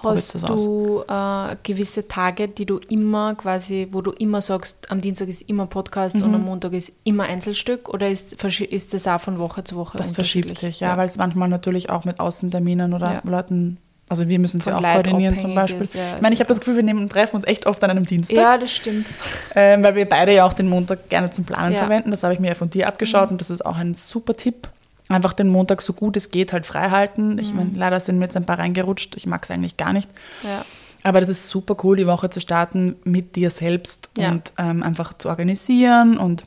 [0.02, 0.64] Hast das aus.
[0.64, 5.42] du äh, gewisse Tage, die du immer quasi, wo du immer sagst, am Dienstag ist
[5.42, 6.22] immer Podcast Mhm.
[6.22, 9.98] und am Montag ist immer Einzelstück oder ist, ist das auch von Woche zu Woche
[9.98, 13.20] Das verschiebt sich, ja, weil es manchmal natürlich auch mit Außenterminen oder Ja.
[13.24, 13.76] Leuten,
[14.10, 15.80] also wir müssen sie Von auch koordinieren zum Beispiel.
[15.80, 17.90] ist, ja, ich meine, ich habe das Gefühl, wir nehmen, treffen uns echt oft an
[17.90, 19.14] einem Dienstag, Ja, das stimmt.
[19.54, 21.80] ähm, weil wir beide ja auch den Montag gerne zum Planen Ja.
[21.82, 21.86] Mhm.
[21.86, 22.10] verwenden.
[22.10, 24.68] Das habe ich mir ja von dir abgeschaut und das ist auch ein super Tipp.
[25.08, 27.32] Einfach den Montag so gut es geht halt frei halten.
[27.32, 27.38] Mhm.
[27.38, 29.16] Ich meine, leider sind mir jetzt ein paar reingerutscht.
[29.16, 30.10] Ich mag es eigentlich gar nicht.
[30.42, 30.64] Ja.
[31.02, 34.30] Aber das ist super cool, die Woche zu starten mit dir selbst Ja.
[34.30, 36.44] und ähm, einfach zu organisieren und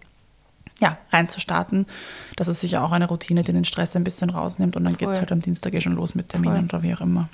[0.80, 1.86] ja, reinzustarten.
[2.36, 5.08] Das ist sicher auch eine Routine, die den Stress ein bisschen rausnimmt und dann geht
[5.10, 5.21] es Voll.
[5.21, 7.30] halt am Dienstag eh schon los mit Terminen oder wie auch immer.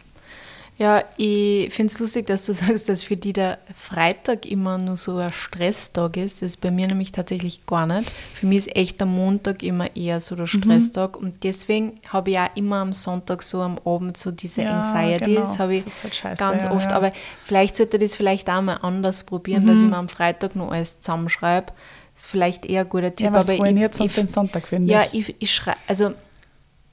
[0.79, 4.95] Ja, ich finde es lustig, dass du sagst, dass für die der Freitag immer nur
[4.95, 6.37] so ein Stresstag ist.
[6.37, 8.09] Das ist bei mir nämlich tatsächlich gar nicht.
[8.09, 10.47] Für mich ist echt der Montag immer eher so der Mhm.
[10.61, 11.17] Stresstag.
[11.17, 15.25] Und deswegen habe ich auch immer am Sonntag so am Abend so diese Ja, Anxiety.
[15.35, 15.41] genau.
[15.41, 16.85] Das habe ich Das ist halt scheiße, ganz ja, oft.
[16.89, 16.95] ja.
[16.95, 17.11] Aber
[17.43, 20.71] vielleicht sollte ich das vielleicht auch mal anders probieren, dass ich mir am Freitag noch
[20.71, 21.73] alles zusammenschreibe.
[22.15, 23.27] Das ist vielleicht eher ein guter Tipp.
[23.27, 25.27] Ja, weil es aber ruiniert ich, sonst ich, den Sonntag, finde ja, ich.
[25.29, 26.13] ich, ich schreibe, also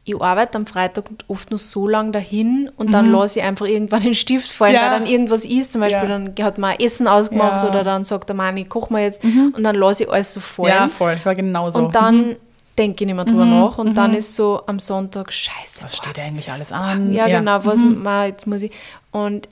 [0.08, 4.02] ich arbeite am Freitag oft nur so lange dahin und dann lasse ich einfach irgendwann
[4.02, 4.76] den Stift fallen, Mhm.
[4.78, 4.82] Ja.
[4.92, 5.72] weil dann irgendwas ist.
[5.72, 6.18] Zum Beispiel, Ja.
[6.18, 7.62] dann hat man Essen ausgemacht Ja.
[7.64, 7.68] Mhm.
[7.70, 10.38] oder dann sagt der Mann, ich koche mir jetzt und dann lasse ich alles so
[10.40, 10.68] fallen.
[10.72, 11.14] Ja, voll.
[11.18, 11.80] Ich war genauso.
[11.86, 12.36] Und dann
[12.78, 13.94] denke ich nicht mehr drüber nach und Mhm.
[13.94, 15.82] dann ist so am Sonntag, scheiße.
[15.82, 17.12] Was steht eigentlich alles an?
[17.12, 18.70] Ja, genau, was ma, jetzt muss ich.
[19.10, 19.48] Und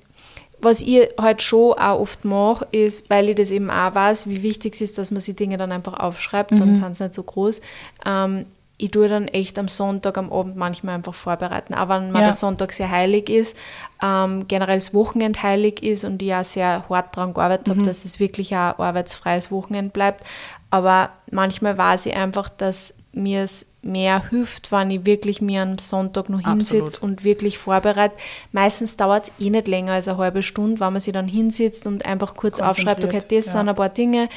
[0.61, 4.43] was ich halt schon auch oft mache, ist, weil ich das eben auch weiß, wie
[4.43, 7.23] wichtig es ist, dass man sich Dinge dann einfach aufschreibt, dann sind sie nicht so
[7.23, 7.61] groß.
[8.07, 11.75] Ähm, ich tue dann echt am Sonntag, am Abend manchmal einfach vorbereiten.
[11.75, 12.21] Auch wenn Ja.
[12.21, 13.57] der Sonntag sehr heilig ist,
[14.03, 18.05] ähm, generell das Wochenende heilig ist und ich auch sehr hart daran gearbeitet habe, dass
[18.05, 20.25] es wirklich ein arbeitsfreies Wochenende bleibt.
[20.71, 25.79] Aber manchmal weiß ich einfach, dass mir es mehr hilft, wenn ich wirklich mir am
[25.79, 28.19] Sonntag noch hinsitze und wirklich vorbereitet.
[28.51, 31.87] Meistens dauert es eh nicht länger als eine halbe Stunde, wenn man sich dann hinsitzt
[31.87, 33.53] und einfach kurz aufschreibt, okay, das ja.
[33.53, 34.29] sind ein paar Dinge,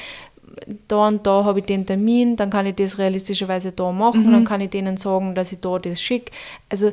[0.88, 4.32] da und da habe ich den Termin, dann kann ich das realistischerweise da machen, Mhm.
[4.32, 6.32] dann kann ich denen sagen, dass ich da das schicke.
[6.68, 6.92] Also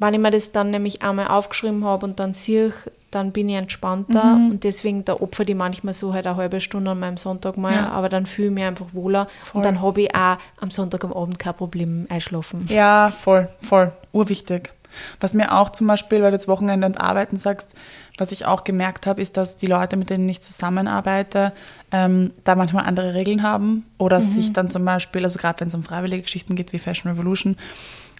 [0.00, 2.72] wenn ich mir das dann nämlich einmal aufgeschrieben habe und dann sehe,
[3.10, 4.50] dann bin ich entspannter Mhm.
[4.50, 7.72] und deswegen da opfer ich manchmal so halt eine halbe Stunde an meinem Sonntag mal,
[7.74, 7.88] Ja.
[7.88, 9.58] aber dann fühle ich mich einfach wohler Voll.
[9.58, 12.66] und dann habe ich auch am Sonntag am Abend kein Problem einschlafen.
[12.68, 13.92] Ja, voll, voll.
[14.12, 14.70] Urwichtig.
[15.20, 17.74] Was mir auch zum Beispiel, weil du jetzt Wochenende und Arbeiten sagst,
[18.16, 21.52] was ich auch gemerkt habe, ist, dass die Leute, mit denen ich zusammenarbeite,
[21.92, 25.74] ähm, da manchmal andere Regeln haben oder sich dann zum Beispiel, also gerade wenn es
[25.74, 27.56] um freiwillige Geschichten geht wie Fashion Revolution,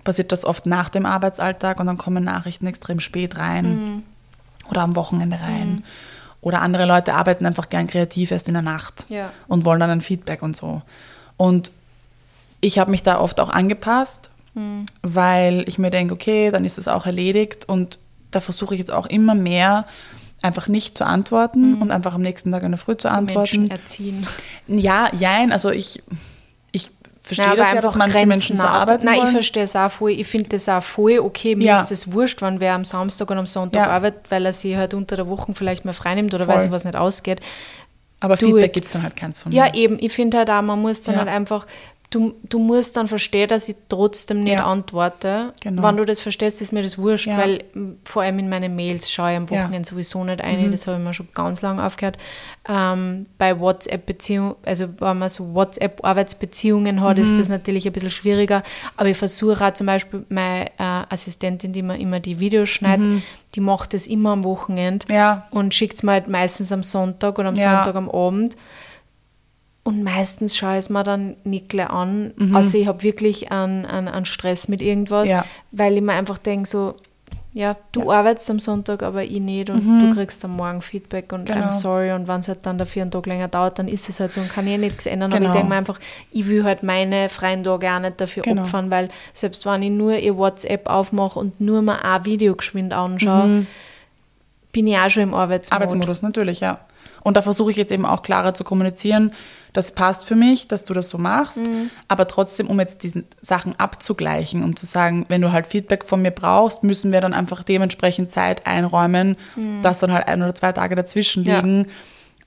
[0.05, 4.05] passiert das oft nach dem Arbeitsalltag und dann kommen Nachrichten extrem spät rein
[4.71, 5.83] oder am Wochenende rein.
[6.41, 9.33] Oder andere Leute arbeiten einfach gern kreativ erst in der Nacht Ja.
[9.49, 10.83] und wollen dann ein Feedback und so.
[11.37, 11.73] Und
[12.61, 14.31] ich habe mich da oft auch angepasst,
[15.03, 17.99] weil ich mir denke, okay, dann ist es auch erledigt und
[18.31, 19.87] da versuche ich jetzt auch immer mehr
[20.43, 23.63] einfach nicht zu antworten und einfach am nächsten Tag in der Früh zu antworten.
[23.63, 24.27] Menschen erziehen.
[24.69, 26.03] Ja, jein, also ich,
[26.71, 26.91] ich
[27.23, 29.33] verstehe Ja, das ja, dass einfach manche Grenzen Menschen so arbeiten Nein, ich wollen.
[29.33, 30.11] verstehe es auch voll.
[30.13, 31.57] Ich finde das auch voll okay.
[31.57, 31.81] Mir Ja.
[31.83, 33.91] ist das wurscht, wenn wer am Samstag und am Sonntag Ja.
[33.91, 36.55] arbeitet, weil er sich halt unter der Woche vielleicht mal freinimmt oder Voll.
[36.55, 37.41] weil sich was nicht ausgeht.
[38.21, 39.75] Aber do Feedback gibt es dann halt keins von Ja, mir.
[39.75, 39.97] eben.
[40.01, 41.21] Ich finde halt auch, man muss dann Ja.
[41.21, 41.67] halt einfach,
[42.11, 44.65] du, du musst dann verstehen, dass ich trotzdem nicht Ja.
[44.67, 45.53] antworte.
[45.63, 45.83] Genau.
[45.83, 47.37] Wenn du das verstehst, ist mir das wurscht, Ja.
[47.39, 47.65] weil
[48.05, 49.59] vor allem in meine Mails schaue ich am Ja.
[49.61, 49.65] Mhm.
[49.65, 50.71] Wochenende sowieso nicht ein.
[50.71, 52.17] Das habe ich mir schon ganz lange aufgehört.
[52.69, 55.53] Ähm, bei WhatsApp-Beziehungen, also wenn man so
[56.13, 57.23] WhatsApp-Arbeitsbeziehungen hat, Mhm.
[57.23, 58.63] ist das natürlich ein bisschen schwieriger.
[58.97, 63.23] Aber ich versuche auch zum Beispiel meine äh, Assistentin, die mir immer die Videos schneidet,
[63.55, 65.15] die macht das immer am Wochenende Mhm.
[65.15, 65.47] Ja.
[65.51, 67.77] und schickt es mir halt meistens am Sonntag oder am Ja.
[67.85, 68.55] Sonntag am Abend.
[69.89, 72.55] Und meistens schaue ich es mir dann nicht gleich an, Mhm.
[72.55, 75.47] außer ich habe wirklich einen, einen, einen Stress mit irgendwas, Ja.
[75.73, 76.95] weil ich mir einfach denke, so,
[77.55, 81.43] ja, du arbeitest am Sonntag, aber ich nicht und du kriegst am Morgen Feedback und
[81.49, 81.55] Mhm.
[81.55, 81.67] Genau.
[81.69, 84.21] I'm sorry und wenn es halt dann dafür einen Tag länger dauert, dann ist es
[84.21, 85.33] halt so und kann ich nichts ändern.
[85.33, 85.51] Aber Genau.
[85.53, 85.99] ich denke mir einfach,
[86.31, 88.63] ich will halt meine freien Tage auch nicht dafür Genau.
[88.63, 92.93] opfern, weil selbst wenn ich nur ihr WhatsApp aufmache und nur mal ein Video geschwind
[92.93, 93.65] anschaue,
[94.73, 95.73] bin ich auch schon im Arbeitsmodus.
[95.73, 96.79] Arbeitsmodus, natürlich, ja.
[97.29, 99.33] Und da versuche ich jetzt eben auch klarer zu kommunizieren,
[99.75, 101.91] das passt für mich, dass du das so machst, Mhm.
[102.09, 106.23] aber trotzdem, um jetzt diese Sachen abzugleichen, um zu sagen, wenn du halt Feedback von
[106.23, 109.37] mir brauchst, müssen wir dann einfach dementsprechend Zeit einräumen,
[109.83, 111.49] dass dann halt ein oder zwei Tage dazwischen Mhm.
[111.49, 111.57] Ja.
[111.61, 111.87] liegen.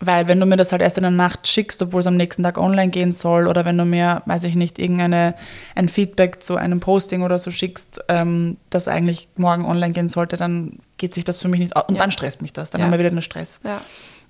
[0.04, 2.42] Weil wenn du mir das halt erst in der Nacht schickst, obwohl es am nächsten
[2.42, 5.36] Tag online gehen soll, oder wenn du mir, weiß ich nicht, irgendeine
[5.76, 10.38] ein Feedback zu einem Posting oder so schickst, ähm, das eigentlich morgen online gehen sollte,
[10.38, 11.84] dann geht sich das für mich nicht aus.
[11.88, 12.02] Und Ja.
[12.02, 12.72] dann stresst mich das.
[12.72, 12.86] Dann Ja.
[12.86, 13.60] haben wir wieder einen Stress.
[13.64, 13.82] Ja.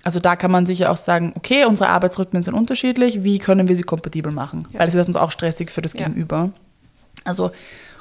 [0.04, 3.76] Also da kann man sicher auch sagen, okay, unsere Arbeitsrhythmen sind unterschiedlich, wie können wir
[3.76, 4.66] sie kompatibel machen?
[4.72, 4.80] Ja.
[4.80, 6.06] Weil das ist uns auch stressig für das Ja.
[6.06, 6.50] Gegenüber.
[7.24, 7.52] Also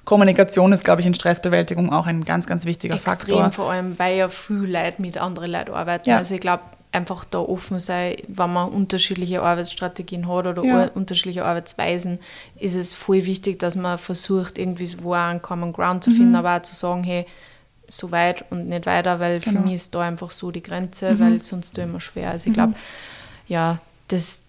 [0.04, 3.52] Kommunikation ist, glaube ich, in Stressbewältigung auch ein ganz, ganz wichtiger Extrem, Faktor.
[3.52, 6.10] vor allem, weil ja viel Leute mit anderen Leuten arbeiten.
[6.10, 6.18] Ja.
[6.18, 10.90] Also ich glaube, einfach da offen sein, wenn man unterschiedliche Arbeitsstrategien hat oder Ja.
[10.96, 12.20] unterschiedliche Arbeitsweisen,
[12.60, 16.16] ist es voll wichtig, dass man versucht, irgendwie wo einen Common Ground zu Mhm.
[16.16, 17.26] finden, aber auch zu sagen, hey,
[17.92, 19.60] so weit und nicht weiter, weil Genau.
[19.60, 22.32] für mich ist da einfach so die Grenze, weil sonst tue ich immer schwer.
[22.32, 22.74] Also ich glaube,
[23.48, 24.42] ja, das,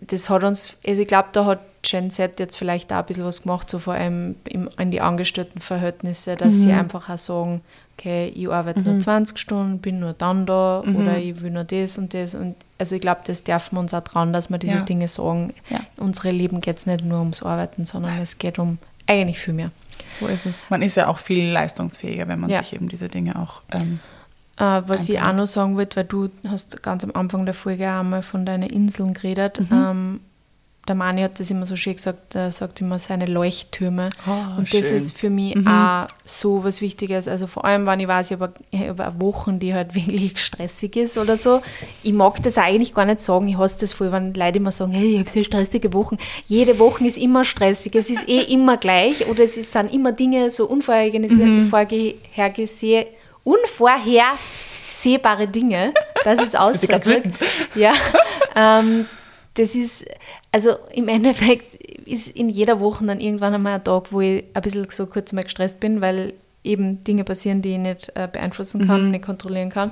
[0.00, 3.24] das hat uns, also ich glaube, da hat Gen Z jetzt vielleicht auch ein bisschen
[3.24, 7.60] was gemacht, so vor allem im, in die Angestelltenverhältnisse, dass sie einfach auch sagen,
[7.98, 11.96] okay, ich arbeite nur 20 Stunden, bin nur dann da oder ich will nur das
[11.98, 12.34] und das.
[12.34, 14.80] Und also ich glaube, das dürfen wir uns auch trauen, dass wir diese Ja.
[14.84, 15.54] Dinge sagen.
[15.70, 15.80] Ja.
[15.96, 19.70] Unsere Leben geht es nicht nur ums Arbeiten, sondern es geht um eigentlich viel mehr.
[20.10, 20.66] So ist es.
[20.70, 22.58] Man ist ja auch viel leistungsfähiger, wenn man Ja.
[22.62, 23.62] sich eben diese Dinge auch.
[23.78, 24.00] Ähm,
[24.58, 27.90] Äh, was ich auch noch sagen wollte, weil du hast ganz am Anfang der Folge
[27.90, 29.60] einmal von deinen Inseln geredet.
[29.60, 29.66] Mhm.
[29.70, 30.20] Ähm,
[30.88, 34.10] der Mani hat das immer so schön gesagt, er sagt immer seine Leuchttürme.
[34.26, 34.96] Oh, und das schön.
[34.96, 35.66] ist für mich Mhm.
[35.66, 37.28] auch so was Wichtiges.
[37.28, 41.18] Also vor allem, wenn ich weiß, ich habe eine Woche, die halt wirklich stressig ist
[41.18, 41.62] oder so.
[42.02, 43.48] Ich mag das eigentlich gar nicht sagen.
[43.48, 46.18] Ich hasse das voll, wenn Leute immer sagen, hey, ich habe sehr stressige Wochen.
[46.46, 47.94] Jede Woche ist immer stressig.
[47.94, 50.70] Es ist eh immer gleich oder es ist- sind immer Dinge so Mhm.
[50.72, 51.70] unvorhergesehen,
[53.44, 55.92] unvorhersehbare Dinge.
[56.24, 57.38] Das ist ausgedrückt.
[57.76, 57.92] Ja,
[58.56, 59.06] ähm,
[59.54, 60.04] das ist,
[60.56, 61.74] also im Endeffekt
[62.06, 65.34] ist in jeder Woche dann irgendwann einmal ein Tag, wo ich ein bisschen so kurz
[65.34, 66.32] mal gestresst bin, weil
[66.64, 69.90] eben Dinge passieren, die ich nicht äh, beeinflussen kann, nicht kontrollieren kann.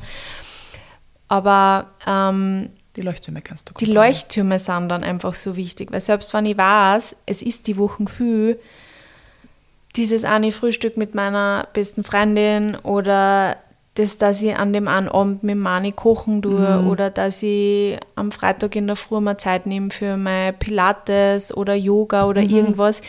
[1.29, 4.15] Aber ähm, die Leuchttürme kannst du die kontrollieren.
[4.15, 8.09] Leuchttürme sind dann einfach so wichtig, weil selbst wenn ich weiß, es ist die Wochen
[8.09, 8.59] viel,
[9.97, 13.59] dieses eine Frühstück mit meiner besten Freundin oder
[13.95, 18.33] das, dass ich an dem einen Abend mit Mani kochen tue oder dass ich am
[18.33, 23.03] Freitag in der Früh mal Zeit nehme für mein Pilates oder Yoga oder irgendwas,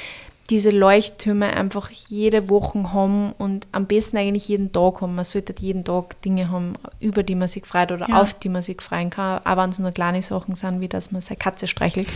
[0.51, 5.15] diese Leuchttürme einfach jede Woche haben und am besten eigentlich jeden Tag haben.
[5.15, 8.21] Man sollte jeden Tag Dinge haben, über die man sich freut oder Ja.
[8.21, 11.11] auf die man sich freuen kann, auch wenn es nur kleine Sachen sind, wie dass
[11.11, 12.07] man seine Katze streichelt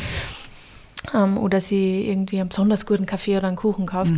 [1.15, 4.13] ähm, oder sie irgendwie einen besonders guten Kaffee oder einen Kuchen kauft.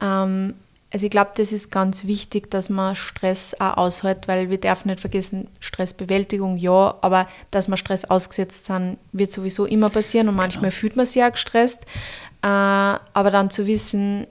[0.00, 0.54] Ähm,
[0.92, 4.88] also ich glaube, das ist ganz wichtig, dass man Stress auch aushält, weil wir dürfen
[4.88, 10.36] nicht vergessen, Stressbewältigung ja, aber dass wir Stress ausgesetzt sind, wird sowieso immer passieren und
[10.36, 11.84] manchmal fühlt man sich auch gestresst.
[12.42, 14.26] Äh, aber dann zu wissen,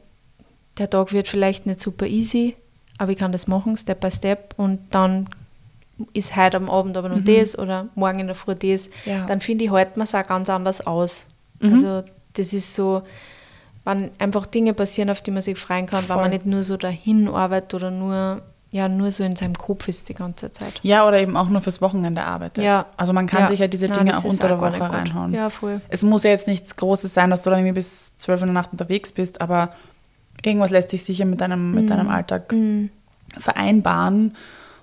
[0.78, 2.56] der Tag wird vielleicht nicht super easy,
[2.98, 5.30] aber ich kann das machen, Step by Step und dann
[6.14, 9.26] ist heute am Abend aber noch das oder morgen in der Früh das, Ja.
[9.26, 11.28] dann finde ich, hält man es auch ganz anders aus.
[11.62, 13.02] Also das ist so,
[13.90, 16.18] wenn einfach Dinge passieren, auf die man sich freuen kann, Voll.
[16.18, 20.08] man nicht nur so dahin arbeitet oder nur, ja, nur so in seinem Kopf ist
[20.10, 20.80] die ganze Zeit.
[20.84, 22.64] Ja, oder eben auch nur fürs Wochenende arbeitet.
[22.64, 22.86] Ja.
[22.98, 23.48] Also man kann Ja.
[23.48, 25.34] sich ja diese Nein, Dinge das auch unter der Woche reinhauen.
[25.34, 25.82] Ja, voll.
[25.90, 28.54] Es muss ja jetzt nichts Großes sein, dass du dann irgendwie bis 12 in der
[28.54, 29.74] Nacht unterwegs bist, aber
[30.44, 31.88] irgendwas lässt sich sicher mit deinem, mit Mhm.
[31.88, 32.54] deinem Alltag
[33.38, 34.36] vereinbaren.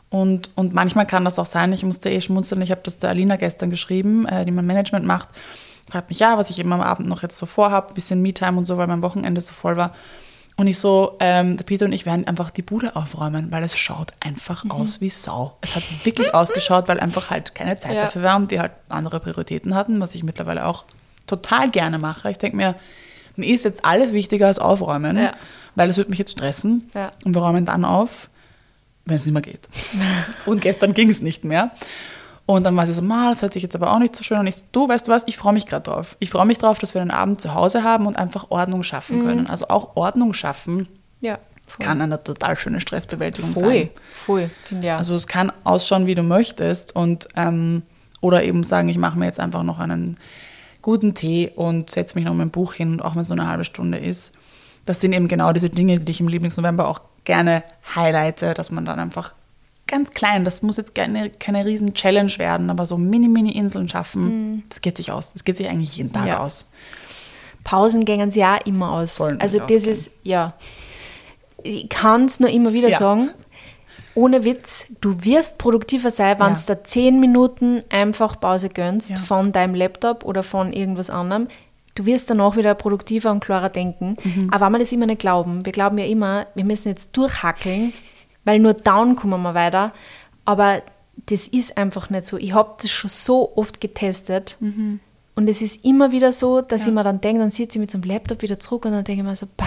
[0.09, 3.11] Und, und manchmal kann das auch sein, ich musste eh schmunzeln, ich habe das der
[3.11, 5.28] Alina gestern geschrieben, äh, die mein Management macht,
[5.89, 8.66] fragt mich ja, was ich eben am Abend noch jetzt so vorhabe, bisschen Me-Time und
[8.66, 9.95] so, weil mein Wochenende so voll war.
[10.59, 13.76] Und ich so, ähm, der Peter und ich werden einfach die Bude aufräumen, weil es
[13.76, 14.70] schaut einfach mhm.
[14.70, 15.59] aus wie Sau.
[15.61, 18.01] Es hat wirklich ausgeschaut, weil einfach halt keine Zeit ja.
[18.03, 20.84] dafür war und wir halt andere Prioritäten hatten, was ich mittlerweile auch
[21.26, 22.30] total gerne mache.
[22.30, 22.74] Ich denke mir,
[23.37, 25.34] mir ist jetzt alles wichtiger als aufräumen, ja.
[25.74, 26.91] weil es wird mich jetzt stressen.
[26.95, 27.11] Ja.
[27.24, 28.30] Und wir räumen dann auf,
[29.05, 29.68] wenn es nicht mehr geht.
[30.47, 31.70] und gestern ging es nicht mehr.
[32.47, 34.38] Und dann war sie so, Ma, das hört sich jetzt aber auch nicht so schön.
[34.38, 36.16] Und ich so, du, weißt du was, ich freue mich gerade drauf.
[36.20, 39.18] Ich freue mich drauf, dass wir den Abend zu Hause haben und einfach Ordnung schaffen
[39.18, 39.26] mhm.
[39.26, 39.47] können.
[39.49, 40.88] Also auch Ordnung schaffen
[41.20, 41.40] ja,
[41.80, 43.88] kann eine total schöne Stressbewältigung voll, sein.
[44.12, 44.99] Voll, finde ich auch.
[44.99, 46.94] Also es kann ausschauen, wie du möchtest.
[46.94, 47.82] Und, ähm,
[48.20, 50.16] oder eben sagen, ich mache mir jetzt einfach noch einen
[50.82, 53.49] guten Tee und setze mich noch mit dem Buch hin, auch wenn es so eine
[53.49, 54.32] halbe Stunde ist.
[54.84, 57.64] Das sind eben genau diese Dinge, die ich im Lieblingsnovember auch gerne
[57.97, 59.34] highlighte, dass man dann einfach
[59.87, 64.62] ganz klein, das muss jetzt keine, keine riesen Challenge werden, aber so Mini-Mini-Inseln schaffen, mhm.
[64.68, 65.32] das geht sich aus.
[65.32, 66.39] Das geht sich eigentlich jeden Tag ja.
[66.41, 66.70] aus.
[67.64, 69.16] Pausen gehen sie ja immer aus.
[69.16, 69.91] Sollen also das ausgehen.
[69.91, 70.55] ist, ja,
[71.62, 72.99] ich kann es nur immer wieder ja.
[72.99, 73.30] sagen,
[74.14, 76.64] ohne Witz, du wirst produktiver sein, wenn du ja.
[76.66, 79.16] da zehn Minuten einfach Pause gönnst ja.
[79.16, 81.49] von deinem Laptop oder von irgendwas anderem.
[81.95, 84.16] Du wirst danach wieder produktiver und klarer denken.
[84.22, 84.51] Mhm.
[84.53, 87.93] Aber wenn wir das immer nicht glauben, wir glauben ja immer, wir müssen jetzt durchhackeln,
[88.47, 89.92] weil nur down kommen wir weiter.
[90.47, 90.80] Aber
[91.26, 92.38] das ist einfach nicht so.
[92.38, 94.57] Ich habe das schon so oft getestet.
[94.61, 95.01] Mhm.
[95.34, 96.88] Und es ist immer wieder so, dass ja.
[96.88, 99.05] ich mir dann denke, dann sitze ich mit so einem Laptop wieder zurück und dann
[99.05, 99.66] denke ich mir so, bah,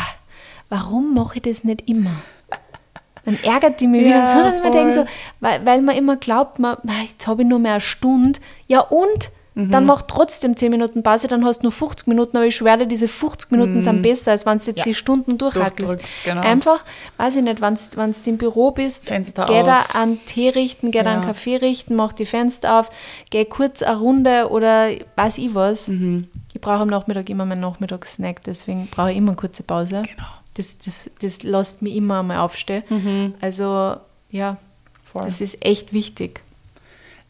[0.70, 2.16] warum mache ich das nicht immer?
[3.26, 5.06] Dann ärgert die mich ja, wieder so, dass ich mir denke, so,
[5.42, 8.40] weil, weil man immer glaubt, man, jetzt habe ich nur mehr eine Stunde.
[8.68, 9.30] Ja und?
[9.60, 9.72] Mhm.
[9.72, 12.88] Dann mach trotzdem 10 Minuten Pause, dann hast du nur 50 Minuten, aber ich schwöre,
[12.88, 13.82] diese 50 Minuten mhm.
[13.82, 14.84] sind besser, als wenn du jetzt ja.
[14.84, 16.24] die Stunden durchhaltest.
[16.24, 16.42] Genau.
[16.42, 16.86] Einfach,
[17.18, 19.66] weiß ich nicht, wenn du im Büro bist, Fenster geh auf.
[19.66, 21.04] da einen Tee richten, geh ja.
[21.04, 22.90] da einen Kaffee richten, mach die Fenster auf,
[23.30, 25.90] geh kurz eine Runde oder weiß ich was.
[25.90, 26.28] Mhm.
[26.54, 30.04] Ich brauche am Nachmittag immer meinen Nachmittagssnack, deswegen brauche ich immer eine kurze Pause.
[30.04, 30.28] Genau.
[30.56, 32.84] Das, das, das lässt mich immer einmal aufstehen.
[32.90, 33.34] Mhm.
[33.42, 33.98] Also
[34.30, 34.58] ja,
[35.04, 35.24] Voll.
[35.24, 36.42] das ist echt wichtig.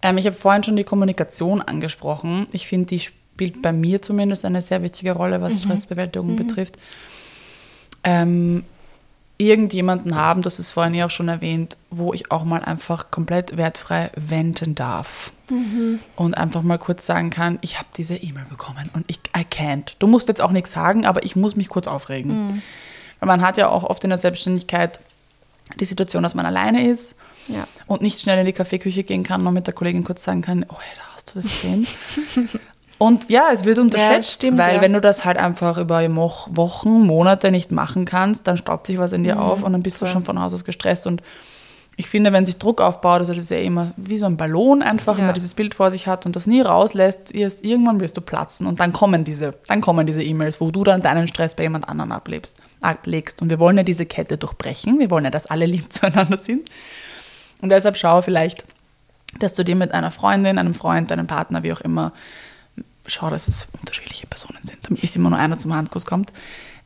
[0.02, 2.48] Ähm, ich habe vorhin schon die Kommunikation angesprochen.
[2.52, 5.72] Ich finde, die spielt bei mir zumindest eine sehr wichtige Rolle, was mhm.
[5.72, 6.36] Stressbewältigung mhm.
[6.36, 6.78] betrifft.
[8.04, 8.64] Ähm,
[9.38, 13.56] irgendjemanden haben, das ist vorhin ja auch schon erwähnt, wo ich auch mal einfach komplett
[13.56, 15.32] wertfrei wenden darf.
[15.50, 16.00] Mhm.
[16.18, 19.94] Und einfach mal kurz sagen kann, ich habe diese E-Mail bekommen und ich, I can't.
[20.00, 22.48] Du musst jetzt auch nichts sagen, aber ich muss mich kurz aufregen.
[22.48, 22.62] Mhm.
[23.20, 25.00] Weil man hat ja auch oft in der Selbstständigkeit
[25.80, 27.16] die Situation, dass man alleine ist
[27.50, 27.68] ja.
[27.88, 30.66] und nicht schnell in die Kaffeeküche gehen kann und mit der Kollegin kurz sagen kann,
[30.70, 31.88] oh, da hast du das gesehen?
[32.98, 34.82] und ja, es wird unterschätzt, ja, stimmt, weil ja.
[34.82, 39.14] wenn du das halt einfach über Wochen, Monate nicht machen kannst, dann staut sich was
[39.14, 40.08] in dir mhm, auf und dann bist voll.
[40.08, 41.22] du schon von Haus aus gestresst und
[42.00, 44.82] ich finde, wenn sich Druck aufbaut, also das ist ja immer wie so ein Ballon
[44.82, 48.16] einfach, wenn man dieses Bild vor sich hat und das nie rauslässt, erst irgendwann wirst
[48.16, 51.56] du platzen und dann kommen diese, dann kommen diese E-Mails, wo du dann deinen Stress
[51.56, 53.42] bei jemand anderem ablebst, ablegst.
[53.42, 56.70] Und wir wollen ja diese Kette durchbrechen, wir wollen ja, dass alle lieb zueinander sind.
[57.62, 58.66] Und deshalb schau vielleicht,
[59.40, 62.14] dass du dir mit einer Freundin, einem Freund, einem Partner, wie auch immer,
[63.06, 66.32] schau, dass es unterschiedliche Personen sind, damit nicht immer nur einer zum Handkuss kommt,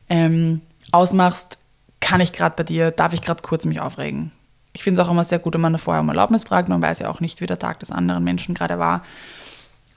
[0.08, 0.60] ähm,
[0.92, 1.58] ausmachst,
[2.00, 4.32] kann ich gerade bei dir, darf ich gerade kurz mich aufregen?
[4.72, 6.98] Ich finde es auch immer sehr gut, wenn man vorher um Erlaubnis fragt, man weiß
[6.98, 9.02] ja auch nicht, wie der Tag des anderen Menschen gerade war.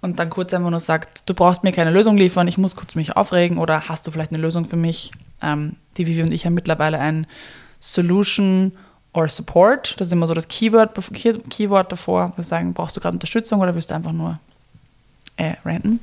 [0.01, 2.95] Und dann kurz einfach nur sagt, du brauchst mir keine Lösung liefern, ich muss kurz
[2.95, 5.11] mich aufregen oder hast du vielleicht eine Lösung für mich?
[5.41, 7.25] Ähm, die Vivi und ich haben mittlerweile ein
[7.79, 8.73] Solution
[9.17, 9.99] or Support.
[9.99, 10.91] Das ist immer so das Keyword,
[11.49, 12.33] Keyword davor.
[12.35, 14.39] Wir sagen, brauchst du gerade Unterstützung oder willst du einfach nur
[15.37, 15.99] äh, ranten?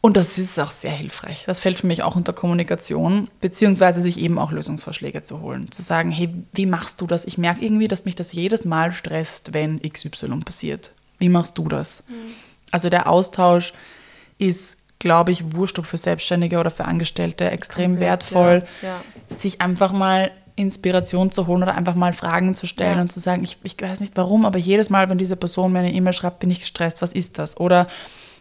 [0.00, 1.44] Und das ist auch sehr hilfreich.
[1.46, 5.70] Das fällt für mich auch unter Kommunikation, beziehungsweise sich eben auch Lösungsvorschläge zu holen.
[5.72, 7.24] Zu sagen, hey, wie machst du das?
[7.24, 10.92] Ich merke irgendwie, dass mich das jedes Mal stresst, wenn XY passiert.
[11.18, 12.04] Wie machst du das?
[12.08, 12.32] Mhm.
[12.70, 13.72] Also der Austausch
[14.38, 19.36] ist, glaube ich, wurscht ob für Selbstständige oder für Angestellte extrem Komplett, wertvoll, ja, ja.
[19.36, 20.30] sich einfach mal
[20.62, 23.02] Inspiration zu holen oder einfach mal Fragen zu stellen ja.
[23.02, 25.80] und zu sagen, ich, ich weiß nicht warum, aber jedes Mal, wenn diese Person mir
[25.80, 27.02] eine E-Mail schreibt, bin ich gestresst.
[27.02, 27.58] Was ist das?
[27.58, 27.88] Oder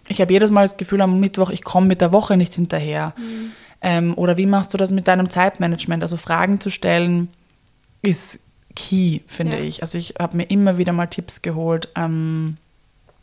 [0.08, 3.14] ich habe jedes Mal das Gefühl am Mittwoch, ich komme mit der Woche nicht hinterher.
[3.18, 3.52] Mhm.
[3.82, 6.04] Ähm, oder wie machst du das mit deinem Zeitmanagement?
[6.04, 7.30] Also Fragen zu stellen
[8.02, 8.40] ist
[8.76, 9.64] key, finde ja.
[9.64, 9.82] ich.
[9.82, 11.90] Also ich habe mir immer wieder mal Tipps geholt.
[11.96, 12.58] Ähm,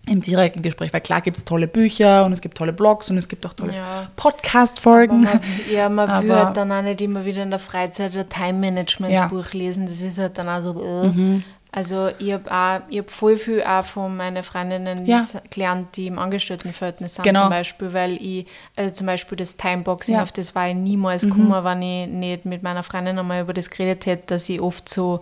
[0.07, 3.19] im direkten Gespräch, weil klar gibt es tolle Bücher und es gibt tolle Blogs und
[3.19, 4.11] es gibt auch tolle ja.
[4.17, 5.29] Podcast-Folgen.
[5.71, 9.53] Ja, man aber, will halt dann auch nicht immer wieder in der Freizeit ein Time-Management-Buch
[9.53, 9.59] ja.
[9.59, 11.09] lesen, das ist halt dann auch so, äh.
[11.09, 11.45] mhm.
[11.71, 15.23] Also ich habe hab voll viel auch von meinen Freundinnen ja.
[15.51, 17.43] gelernt, die im Angestelltenverhältnis sind genau.
[17.43, 20.23] zum Beispiel, weil ich, also zum Beispiel das Timeboxing, ja.
[20.23, 21.31] auf das war ich niemals mhm.
[21.31, 24.89] gekommen, wenn ich nicht mit meiner Freundin einmal über das geredet hätte, dass ich oft
[24.89, 25.21] so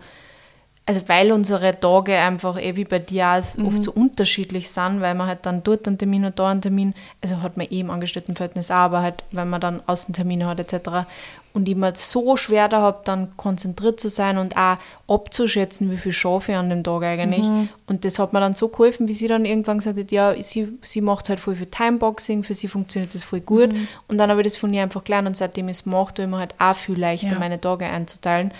[0.88, 3.66] also weil unsere Tage einfach eh wie bei dir Mhm.
[3.66, 6.94] oft so unterschiedlich sind, weil man halt dann dort einen Termin und da einen Termin,
[7.20, 11.06] also hat man eh im Angestelltenverhältnis auch, aber halt, weil man dann Außentermine hat etc.
[11.52, 14.76] Und ich mir so schwer da habe, dann konzentriert zu sein und auch
[15.08, 17.46] abzuschätzen, wie viel schaffe ich an dem Tag eigentlich.
[17.48, 17.68] Mhm.
[17.86, 20.68] Und das hat mir dann so geholfen, wie sie dann irgendwann gesagt hat, ja, sie,
[20.82, 23.72] sie macht halt voll viel Timeboxing, für sie funktioniert das voll gut.
[23.72, 23.88] Mhm.
[24.06, 26.24] Und dann habe ich das von ihr einfach gelernt und seitdem ich es mache, tue
[26.26, 27.38] ich mir halt auch viel leichter, Ja.
[27.38, 28.52] meine Tage einzuteilen.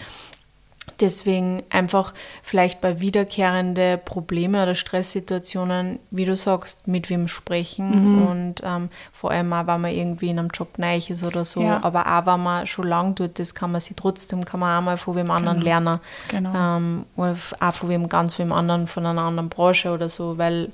[1.00, 8.22] Deswegen einfach vielleicht bei wiederkehrende Probleme oder Stresssituationen, wie du sagst, mit wem sprechen Mhm.
[8.28, 11.60] und ähm, vor allem auch, wenn man irgendwie in einem Job neu ist oder so,
[11.60, 11.82] Ja.
[11.82, 14.84] aber auch, wenn man schon lang tut, das kann man sich trotzdem, kann man auch
[14.84, 16.54] mal von wem anderen lernen Genau.
[16.54, 20.70] ähm, oder auch von wem ganz wem anderen, von einer anderen Branche oder so, weil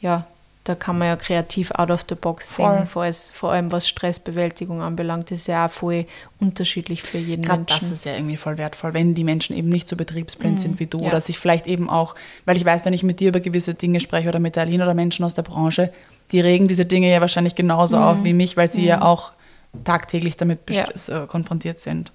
[0.00, 0.24] ja,
[0.68, 2.68] da kann man ja kreativ out of the box Voll.
[2.70, 6.06] denken, vor, allem- vor allem was Stressbewältigung anbelangt, das ist ja auch voll
[6.40, 7.92] unterschiedlich für jeden das Menschen.
[7.92, 10.98] ist ja irgendwie voll wertvoll, wenn die Menschen eben nicht so betriebsblind sind wie du
[10.98, 11.04] Mhm.
[11.04, 11.08] Ja.
[11.10, 12.14] oder sich vielleicht eben auch,
[12.44, 14.82] weil ich weiß, wenn ich mit dir über gewisse Dinge spreche oder mit der Aline
[14.84, 15.92] oder Menschen aus der Branche,
[16.32, 19.32] die regen diese Dinge ja wahrscheinlich genauso auf wie mich, weil sie ja auch
[19.84, 20.74] tagtäglich damit Mhm.
[21.08, 21.24] Ja.
[21.24, 22.12] äh, konfrontiert sind.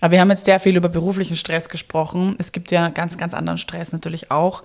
[0.00, 2.34] Aber wir haben jetzt sehr viel über beruflichen Stress gesprochen.
[2.38, 4.62] Es gibt ja ganz, ganz anderen Stress natürlich auch.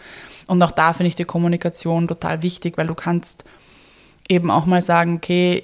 [0.47, 3.43] Und auch da finde ich die Kommunikation total wichtig, weil du kannst
[4.29, 5.63] eben auch mal sagen, okay,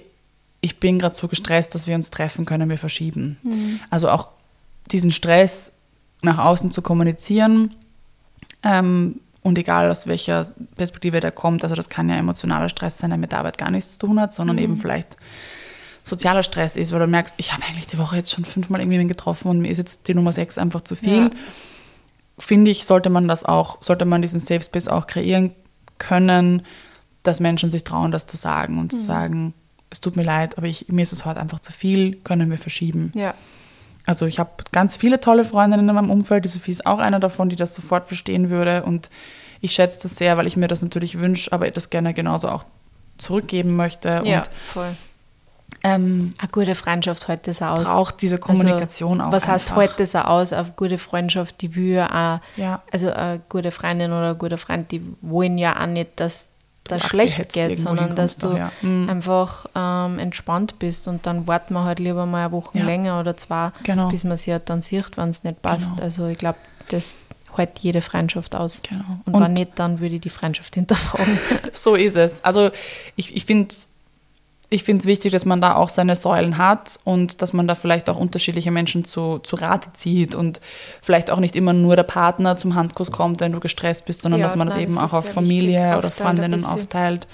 [0.62, 3.38] ich bin gerade so gestresst, dass wir uns treffen können, wir verschieben.
[3.90, 4.30] Also auch
[4.92, 5.74] diesen Stress
[6.22, 7.76] nach außen zu kommunizieren
[8.64, 10.48] ähm, und egal aus welcher
[10.78, 13.72] Perspektive der kommt, also das kann ja emotionaler Stress sein, der mit der Arbeit gar
[13.72, 15.18] nichts zu tun hat, sondern eben vielleicht
[16.04, 19.08] sozialer Stress ist, weil du merkst, ich habe eigentlich die Woche jetzt schon fünfmal irgendjemanden
[19.16, 21.24] getroffen und mir ist jetzt die Nummer sechs einfach zu viel.
[21.24, 21.32] Ja.
[22.38, 25.56] Finde ich, sollte man das auch, sollte man diesen Safe Space auch kreieren
[25.98, 26.64] können,
[27.24, 29.54] dass Menschen sich trauen, das zu sagen und zu sagen,
[29.90, 32.58] es tut mir leid, aber ich, mir ist es heute einfach zu viel, können wir
[32.58, 33.12] verschieben.
[33.16, 33.34] Ja.
[34.06, 37.22] Also ich habe ganz viele tolle Freundinnen in meinem Umfeld, die Sophie ist auch einer
[37.22, 39.10] davon, die das sofort verstehen würde und
[39.62, 42.66] ich schätze das sehr, weil ich mir das natürlich wünsche, aber das gerne genauso auch
[43.18, 44.94] zurückgeben möchte Ja, voll.
[45.84, 47.84] Ähm, Eine gute Freundschaft hält das aus.
[47.84, 50.54] braucht diese Kommunikation also, auch Was heißt, hält das auch aus?
[50.54, 52.08] Eine gute Freundschaft, die will ja
[52.38, 52.82] auch, Ja.
[52.92, 56.48] also eine gute Freundin oder ein guter Freund, die wollen ja auch nicht, dass
[56.86, 58.70] das schlecht geht, sondern dass du ja.
[58.82, 59.10] Mhm.
[59.10, 62.84] einfach ähm, entspannt bist und dann warten wir halt lieber mal eine Woche Ja.
[62.86, 64.10] länger oder zwei, Genau.
[64.10, 65.92] bis man sie halt dann sieht, wenn es nicht passt.
[65.92, 66.02] Genau.
[66.04, 66.58] Also ich glaube,
[66.90, 67.16] das
[67.56, 68.82] hält jede Freundschaft aus.
[68.82, 69.04] Genau.
[69.26, 71.38] Und, Und- wenn nicht, dann würde ich die Freundschaft hinterfragen.
[71.72, 72.44] So ist es.
[72.44, 72.72] Also
[73.16, 73.74] ich, ich finde
[74.74, 77.76] ich finde es wichtig, dass man da auch seine Säulen hat und dass man da
[77.76, 80.62] vielleicht auch unterschiedliche Menschen zu, zu Rate zieht und
[81.02, 84.42] vielleicht auch nicht immer nur der Partner zum Handkuss kommt, wenn du gestresst bist, sondern
[84.42, 87.28] Ja, dass man das nein, eben das auch auf Familie oder Freundinnen aufteilt.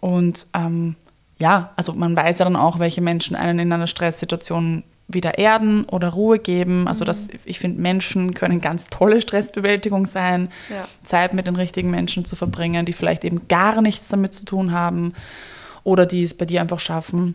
[0.00, 0.96] Und ähm,
[1.38, 5.84] ja, also man weiß ja dann auch, welche Menschen einen in einer Stresssituation wieder erden
[5.84, 6.88] oder Ruhe geben.
[6.88, 10.88] Also das, ich finde, Menschen können ganz tolle Stressbewältigung sein, Ja.
[11.04, 14.72] Zeit mit den richtigen Menschen zu verbringen, die vielleicht eben gar nichts damit zu tun
[14.72, 15.12] haben
[15.88, 17.34] oder die es bei dir einfach schaffen,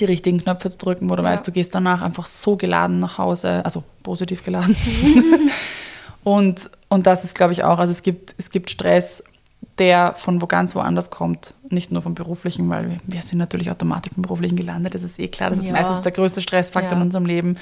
[0.00, 1.28] die richtigen Knöpfe zu drücken, wo du Ja.
[1.30, 4.74] weißt, du gehst danach einfach so geladen nach Hause, also positiv geladen.
[6.24, 9.22] und, und das ist, glaube ich, auch, also es gibt, es gibt Stress,
[9.78, 14.12] der von wo ganz woanders kommt, nicht nur vom beruflichen, weil wir, sind natürlich automatisch
[14.16, 15.72] im beruflichen gelandet, das ist eh klar, das ist Ja.
[15.72, 16.96] meistens der größte Stressfaktor Ja.
[16.96, 17.58] in unserem Leben.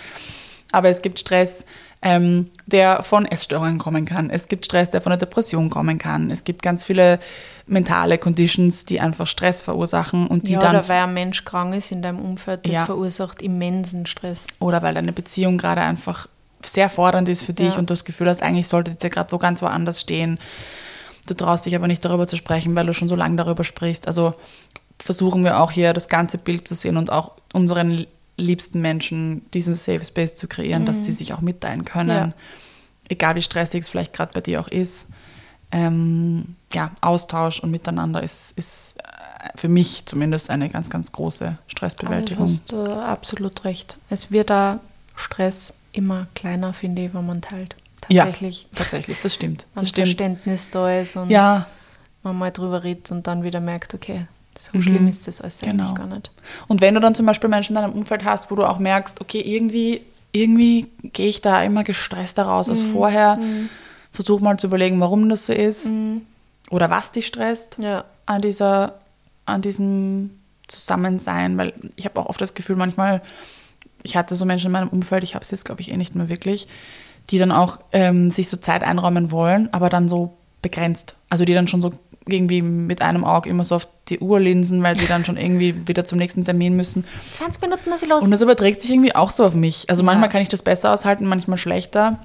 [0.71, 1.67] Aber es gibt Stress,
[2.01, 4.31] ähm, der von Essstörungen kommen kann.
[4.31, 6.31] Es gibt Stress, der von einer Depression kommen kann.
[6.31, 7.21] Es gibt ganz viele
[7.67, 11.75] mentale Conditions, die einfach Stress verursachen und die ja, dann oder weil ein Mensch krank
[11.75, 12.85] ist in deinem Umfeld, das Ja.
[12.87, 14.47] verursacht immensen Stress.
[14.61, 16.29] oder weil deine Beziehung gerade einfach
[16.65, 17.79] sehr fordernd ist für dich Ja.
[17.79, 20.39] und du das Gefühl hast, eigentlich solltet ihr gerade wo ganz woanders stehen.
[21.29, 24.07] Du traust dich aber nicht darüber zu sprechen, weil du schon so lange darüber sprichst.
[24.09, 24.35] Also
[24.99, 28.07] versuchen wir auch hier das ganze Bild zu sehen und auch unseren
[28.43, 32.09] liebsten Menschen diesen Safe Space zu kreieren, dass sie sich auch mitteilen können.
[32.09, 32.29] Mhm.
[32.29, 32.33] Ja.
[33.09, 35.09] Egal wie stressig es vielleicht gerade bei dir auch ist.
[35.71, 41.59] Ähm, ja, Austausch und Miteinander ist, ist äh, für mich zumindest eine ganz, ganz große
[41.67, 42.47] Stressbewältigung.
[42.69, 43.97] Du hast absolut recht.
[44.11, 44.81] Es wird da
[45.17, 47.77] Stress immer kleiner, finde ich, wenn man teilt.
[48.03, 48.63] Tatsächlich.
[48.63, 49.67] Ja, tatsächlich, das stimmt.
[49.75, 50.09] Wenn Das stimmt.
[50.09, 51.67] Verständnis da ist und Ja,
[52.23, 54.27] man mal drüber redet und dann wieder merkt, okay,
[54.59, 54.83] so Mhm.
[54.83, 55.85] schlimm ist das alles Genau.
[55.85, 56.31] eigentlich gar nicht.
[56.69, 59.21] und wenn du dann zum Beispiel Menschen in deinem Umfeld hast, wo du auch merkst,
[59.21, 62.91] okay, irgendwie, irgendwie gehe ich da immer gestresster raus als Mhm.
[62.91, 63.39] vorher,
[64.13, 65.91] versuch mal zu überlegen, warum das so ist
[66.71, 68.05] oder was dich stresst Ja.
[68.27, 68.95] an, dieser,
[69.47, 70.31] an diesem
[70.69, 73.23] Zusammensein, weil ich habe auch oft das Gefühl, manchmal,
[74.03, 76.15] ich hatte so Menschen in meinem Umfeld, ich habe es jetzt, glaube ich, eh nicht
[76.15, 76.67] mehr wirklich,
[77.31, 81.15] die dann auch ähm, sich so Zeit einräumen wollen, aber dann so begrenzt.
[81.29, 81.93] Also die dann schon so
[82.27, 85.87] irgendwie mit einem Auge immer so auf die Uhr linsen, weil sie dann schon irgendwie
[85.89, 87.05] wieder zum nächsten Termin müssen.
[87.33, 88.23] 20 Minuten muss ich los.
[88.23, 89.89] Und das überträgt sich irgendwie auch so auf mich.
[89.91, 90.07] Also Ja.
[90.07, 92.19] manchmal kann ich das besser aushalten, manchmal schlechter.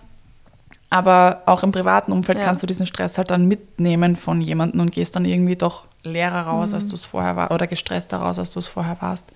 [0.89, 2.45] Aber auch im privaten Umfeld Ja.
[2.45, 6.41] kannst du diesen Stress halt dann mitnehmen von jemandem und gehst dann irgendwie doch leerer
[6.47, 6.75] raus, Mhm.
[6.75, 9.27] als du es vorher warst, oder gestresster raus, als du es vorher warst.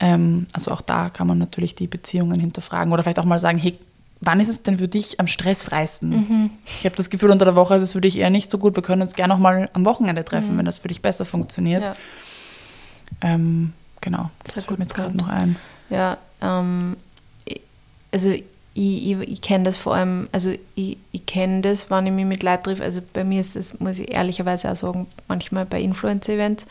[0.00, 3.58] Ähm, also auch da kann man natürlich die Beziehungen hinterfragen oder vielleicht auch mal sagen,
[3.58, 3.76] hey,
[4.20, 6.10] wann ist es denn für dich am stressfreisten?
[6.10, 6.50] Mhm.
[6.66, 8.74] Ich habe das Gefühl, unter der Woche ist es für dich eher nicht so gut.
[8.76, 10.58] Wir können uns gerne auch mal am Wochenende treffen, Mhm.
[10.58, 11.82] wenn das für dich besser funktioniert.
[11.82, 11.96] Ja.
[13.20, 15.56] Ähm, genau, das Sehr fällt mir jetzt gerade noch ein.
[15.90, 16.96] Ja, ähm,
[18.12, 18.44] also ich,
[18.74, 22.42] ich, ich kenne das vor allem, also ich, ich kenne das, wenn ich mich mit
[22.42, 22.84] Leuten treffe.
[22.84, 26.66] Also bei mir ist das, muss ich ehrlicherweise auch sagen, manchmal bei Influencer-Events,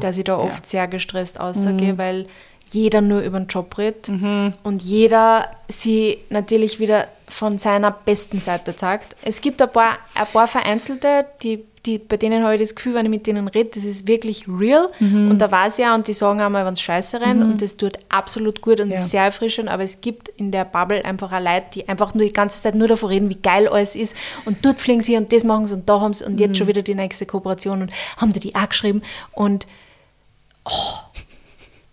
[0.00, 0.38] dass ich da ja.
[0.38, 2.26] oft sehr gestresst ausgehe, weil
[2.72, 4.54] jeder nur über den Job redet Mhm.
[4.62, 9.16] und jeder sie natürlich wieder von seiner besten Seite zeigt.
[9.24, 12.94] Es gibt ein paar, ein paar Vereinzelte, die, die, bei denen habe ich das Gefühl,
[12.94, 15.30] wenn ich mit denen rede, das ist wirklich real Mhm.
[15.32, 17.76] und da weiß ich ja und die sagen einmal, wenn es scheiße rennt und das
[17.76, 18.98] tut absolut gut und Ja.
[18.98, 22.24] ist sehr erfrischend, aber es gibt in der Bubble einfach auch Leute, die einfach nur
[22.24, 24.14] die ganze Zeit nur davon reden, wie geil alles ist
[24.44, 26.38] und dort fliegen sie und das machen sie und da haben sie und Mhm.
[26.38, 29.02] jetzt schon wieder die nächste Kooperation und haben die die auch geschrieben
[29.32, 29.66] und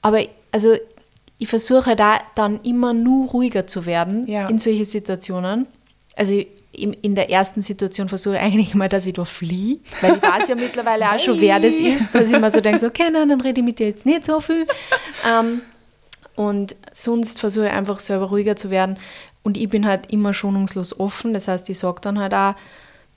[0.02, 0.76] aber also
[1.38, 4.48] ich versuche da dann immer nur ruhiger zu werden Ja.
[4.50, 5.68] in solche Situationen.
[6.16, 6.42] Also
[6.72, 10.48] in, der ersten Situation versuche ich eigentlich mal, dass ich da fliehe, weil ich weiß
[10.50, 13.30] ja mittlerweile auch schon, wer das ist, dass ich mir so denke, so, okay, nein,
[13.30, 14.68] dann rede ich mit dir jetzt nicht so viel.
[15.28, 15.62] Ähm,
[16.36, 18.98] und sonst versuche ich einfach selber ruhiger zu werden.
[19.44, 21.34] Und ich bin halt immer schonungslos offen.
[21.34, 22.56] Das heißt, ich sage dann halt auch,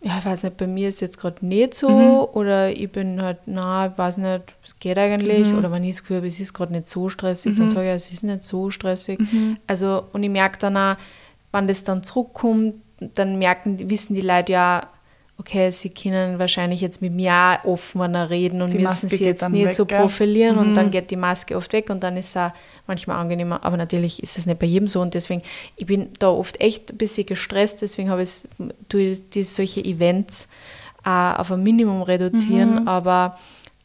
[0.02, 2.30] ja, ich weiß nicht, bei mir ist jetzt gerade nicht so.
[2.34, 5.54] Oder ich bin halt, na, ich weiß nicht, es geht eigentlich.
[5.54, 7.88] Oder wenn ich das Gefühl habe, es ist gerade nicht so stressig, dann sage ich,
[7.90, 9.20] ja, es ist nicht so stressig.
[9.66, 10.96] Also, und ich merke dann auch,
[11.52, 12.74] wenn das dann zurückkommt,
[13.14, 14.88] dann merken, die- wissen die Leute ja,
[15.42, 19.24] okay, sie können wahrscheinlich jetzt mit mir auch offener reden und Die müssen Maske sie
[19.24, 22.30] jetzt nicht weg, so profilieren und dann geht die Maske oft weg und dann ist
[22.30, 22.52] es auch
[22.86, 23.64] manchmal angenehmer.
[23.64, 25.42] Aber natürlich ist es nicht bei jedem so und deswegen,
[25.76, 28.42] ich bin da oft echt ein bisschen gestresst, deswegen habe ich
[28.88, 30.46] tue ich die, solche Events
[31.02, 33.36] auch auf ein Minimum reduzieren, aber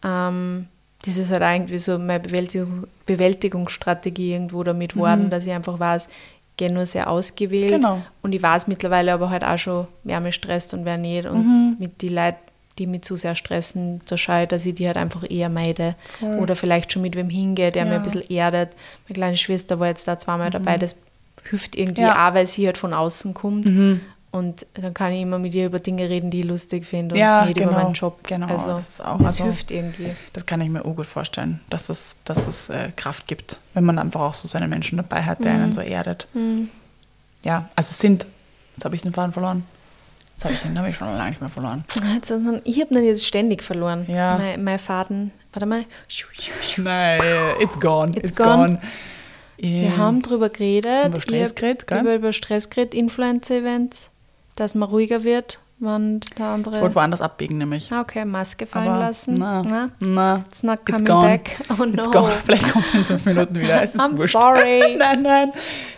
[0.04, 0.68] ähm,
[1.04, 6.10] das ist halt irgendwie so meine Bewältigungs Bewältigungsstrategie irgendwo damit worden, dass ich einfach weiß,
[6.58, 8.02] gehe nur sehr ausgewählt Genau.
[8.22, 11.78] und ich weiß mittlerweile aber halt auch schon, wer mich stresst und wer nicht und
[11.80, 12.38] mit die Leuten,
[12.80, 15.96] die mich zu sehr stressen, da schaue ich, dass ich die halt einfach eher meide
[16.20, 16.38] Voll.
[16.40, 17.98] oder vielleicht schon mit wem hingehe, der mir Ja.
[17.98, 18.70] ein bisschen erdet.
[19.08, 20.96] Meine kleine Schwester war jetzt da zweimal dabei, das
[21.50, 22.28] hilft irgendwie Ja.
[22.30, 23.68] auch, weil sie halt von außen kommt
[24.32, 27.20] und dann kann ich immer mit ihr über Dinge reden, die ich lustig finde und
[27.22, 28.20] Ja, nicht genau, über meinen Job.
[28.28, 30.12] genau, also das auch- das also- hilft irgendwie.
[30.34, 33.84] Das kann ich mir auch gut vorstellen, dass es, dass es äh, Kraft gibt, wenn
[33.86, 35.64] man einfach auch so seine Menschen dabei hat, der Mhm.
[35.64, 36.28] einen so erdet.
[37.44, 38.26] Ja, also sind,
[38.76, 39.64] jetzt habe ich den Faden verloren.
[40.36, 41.84] Jetzt habe ich den ich schon lange nicht mehr verloren.
[42.66, 44.06] Ich habe ihn jetzt ständig verloren.
[44.08, 44.38] Ja.
[44.38, 45.86] Mein, mein Faden, warte mal.
[46.78, 47.22] Nein,
[47.60, 48.16] it's gone.
[48.16, 48.80] It's gone.
[49.58, 51.08] Wir Ähm, haben darüber geredet.
[51.08, 52.02] Über Stress geredet, gell?
[52.02, 54.10] Über, über Stress geredet, Influencer-Events,
[54.58, 56.76] dass man ruhiger wird, wenn der andere...
[56.76, 57.92] Ich wollte woanders abbiegen, nämlich.
[57.92, 59.36] Ah, okay, Maske fallen Aber lassen.
[59.36, 59.90] Na, Na?
[60.00, 61.28] na, It's not it's coming gone.
[61.28, 61.58] back.
[61.70, 61.94] Oh no.
[61.94, 62.32] It's gone.
[62.46, 63.82] Vielleicht kommt es in fünf Minuten wieder.
[63.82, 64.34] Es ist I'm wurscht.
[64.34, 64.96] sorry.
[65.00, 65.52] nein, nein.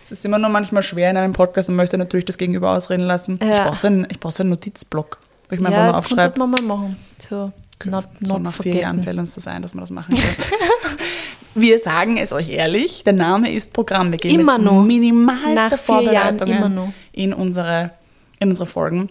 [0.04, 3.04] Es ist immer nur manchmal schwer in einem Podcast und möchte natürlich das Gegenüber ausreden
[3.04, 3.40] lassen.
[3.42, 3.66] Ich Ja.
[3.68, 5.18] brauche so, einen- ich brauch so einen Notizblock,
[5.50, 6.48] wo ich mir Ja, einfach das mal könnte aufschreibe.
[6.48, 6.96] man mal machen.
[7.18, 7.52] So,
[7.86, 8.76] not, so not nach vier.
[8.76, 10.48] Jahren fällt uns das ein, dass man das machen wird.
[11.56, 14.12] Wir sagen es euch ehrlich, der Name ist Programm.
[14.12, 14.84] Wir gehen Immer mit noch.
[14.84, 16.94] minimalster Nach noch.
[17.12, 17.92] in unsere,
[18.40, 19.10] in unsere Folgen.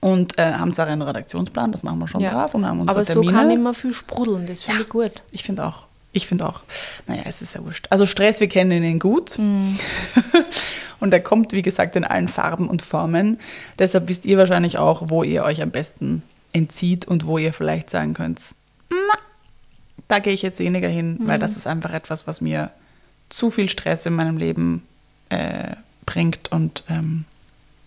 [0.00, 2.30] Und äh, haben zwar einen Redaktionsplan, das machen wir schon Ja.
[2.32, 3.32] brav und haben unsere Aber so Termine.
[3.32, 4.84] kann immer viel sprudeln, das finde Ja.
[4.84, 5.22] ich gut.
[5.30, 5.86] Ich finde auch.
[6.12, 6.62] Ich finde auch.
[7.06, 7.86] Naja, es ist ja wurscht.
[7.90, 9.38] Also Stress, wir kennen ihn gut.
[9.38, 9.78] Mhm.
[11.00, 13.38] und er kommt, wie gesagt, in allen Farben und Formen.
[13.78, 17.90] Deshalb wisst ihr wahrscheinlich auch, wo ihr euch am besten entzieht und wo ihr vielleicht
[17.90, 18.40] sagen könnt,
[18.90, 18.96] na,
[20.08, 21.40] da gehe ich jetzt weniger hin, weil Mhm.
[21.42, 22.70] das ist einfach etwas, was mir
[23.30, 24.82] zu viel Stress in meinem Leben
[25.30, 25.74] äh,
[26.06, 26.52] bringt.
[26.52, 27.24] Und ähm,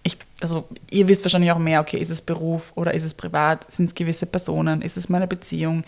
[0.07, 3.71] ich, also ihr wisst wahrscheinlich auch mehr, okay, ist es Beruf oder ist es privat?
[3.71, 4.81] Sind es gewisse Personen?
[4.81, 5.83] Ist es meine Beziehung?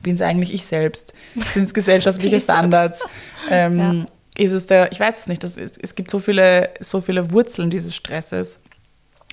[0.00, 1.12] Bin es eigentlich ich selbst?
[1.52, 2.38] Sind es gesellschaftliche.
[2.38, 3.02] Standards?
[3.50, 4.06] Ähm,
[4.36, 7.32] Ist es der, ich weiß es nicht, das, es, es gibt so viele, so viele
[7.32, 8.60] Wurzeln dieses Stresses,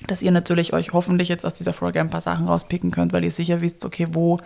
[0.06, 3.24] dass ihr natürlich euch hoffentlich jetzt aus dieser Folge ein paar Sachen rauspicken könnt, weil
[3.24, 4.38] ihr sicher wisst, okay, wo,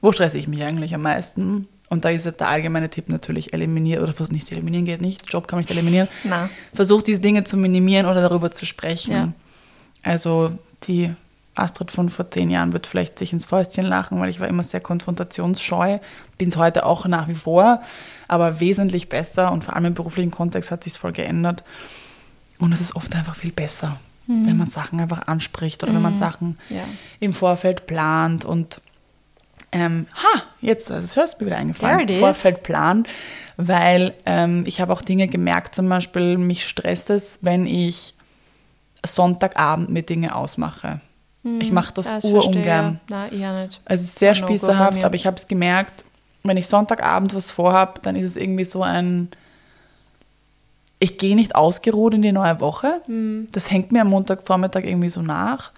[0.00, 1.68] wo stresse ich mich eigentlich am meisten?
[1.88, 5.32] Und da ist jetzt der allgemeine Tipp natürlich eliminieren, oder versucht nicht eliminieren geht nicht,
[5.32, 6.08] Job kann man nicht eliminieren.
[6.74, 9.12] Versucht diese Dinge zu minimieren oder darüber zu sprechen.
[9.12, 9.32] Ja.
[10.02, 10.52] Also
[10.84, 11.10] die
[11.54, 14.62] Astrid von vor zehn Jahren wird vielleicht sich ins Fäustchen lachen, weil ich war immer
[14.62, 15.98] sehr konfrontationsscheu,
[16.36, 17.82] bin es heute auch nach wie vor,
[18.28, 21.64] aber wesentlich besser und vor allem im beruflichen Kontext hat sich voll geändert.
[22.60, 26.14] Und es ist oft einfach viel besser, wenn man Sachen einfach anspricht oder wenn man
[26.14, 26.82] Sachen Ja.
[27.18, 28.80] im Vorfeld plant und
[29.72, 32.18] ähm, ha, jetzt, das hörst du mir wieder eingefallen, There it is.
[32.20, 33.08] Vorfeld plant,
[33.56, 38.14] weil ähm, ich habe auch Dinge gemerkt, zum Beispiel mich stresst es, wenn ich
[39.04, 41.00] Sonntagabend mir Dinge ausmache.
[41.60, 43.00] ich mache das Ja, das urungern.
[43.08, 43.80] Nein, eher nicht.
[43.84, 46.04] Also es ist sehr So spießerhaft, aber ich habe es gemerkt,
[46.44, 49.28] wenn ich Sonntagabend was vorhab, dann ist es irgendwie so ein,
[50.98, 53.02] ich gehe nicht ausgeruht in die neue Woche.
[53.06, 53.46] Mhm.
[53.52, 55.70] Das hängt mir am Montagvormittag irgendwie so nach.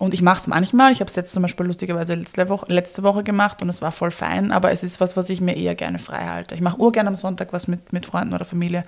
[0.00, 0.92] Und ich mache es manchmal.
[0.92, 3.92] Ich habe es jetzt zum Beispiel lustigerweise letzte Woche, letzte Woche gemacht und es war
[3.92, 6.54] voll fein, aber es ist was, was ich mir eher gerne frei halte.
[6.54, 8.84] Ich mache urgern am Sonntag was mit, mit Freunden oder Familie.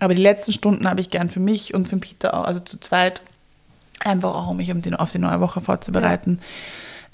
[0.00, 2.78] Aber die letzten Stunden habe ich gern für mich und für Peter auch, also zu
[2.78, 3.22] zweit,
[4.00, 6.40] einfach auch, um mich um die, auf die neue Woche vorzubereiten.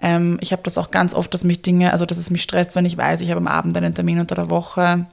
[0.03, 2.75] Ähm, ich habe das auch ganz oft, dass mich Dinge, also dass es mich stresst,
[2.75, 5.07] wenn ich weiß, ich habe am Abend einen Termin unter der Woche,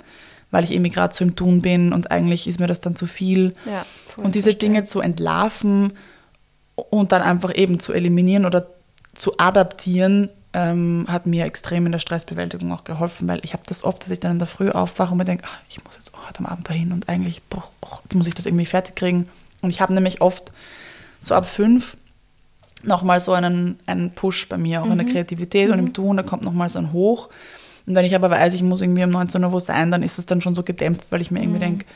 [0.49, 3.05] weil ich irgendwie gerade so im Tun bin und eigentlich ist mir das dann zu
[3.05, 3.55] viel.
[3.67, 4.69] Ja, und diese verstehe.
[4.69, 5.93] Dinge zu entlarven
[6.77, 8.67] und dann einfach eben zu eliminieren oder
[9.15, 13.83] zu adaptieren, ähm, hat mir extrem in der Stressbewältigung auch geholfen, weil ich habe das
[13.83, 16.13] oft, dass ich dann in der Früh aufwache und mir denke, ach, ich muss jetzt
[16.13, 18.95] auch heute am Abend dahin und eigentlich, boah, oh, jetzt muss ich das irgendwie fertig
[18.95, 19.27] kriegen.
[19.61, 20.51] Und ich habe nämlich oft
[21.19, 21.97] so ab fünf
[22.83, 26.23] nochmal so einen, einen Push bei mir, auch in der Kreativität und im Tun, da
[26.23, 27.29] kommt nochmal so ein Hoch.
[27.87, 30.19] Und wenn ich aber weiß, ich muss irgendwie um 19 Uhr wo sein, dann ist
[30.19, 31.91] es dann schon so gedämpft, weil ich mir irgendwie denke, Du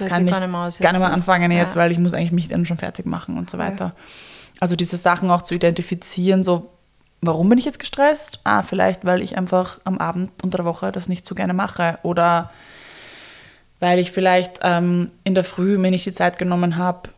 [0.00, 1.02] das kann ich gar nicht mehr gar nicht mehr jetzt.
[1.02, 1.76] anfangen jetzt, Ja.
[1.80, 3.94] weil ich muss eigentlich mich dann schon fertig machen und so weiter.
[4.60, 6.70] Also diese Sachen auch zu identifizieren, so
[7.20, 8.40] warum bin ich jetzt gestresst?
[8.44, 11.98] Ah, vielleicht, weil ich einfach am Abend unter der Woche das nicht so gerne mache
[12.02, 12.50] oder
[13.80, 17.10] weil ich vielleicht ähm, in der Früh mir nicht die Zeit genommen habe,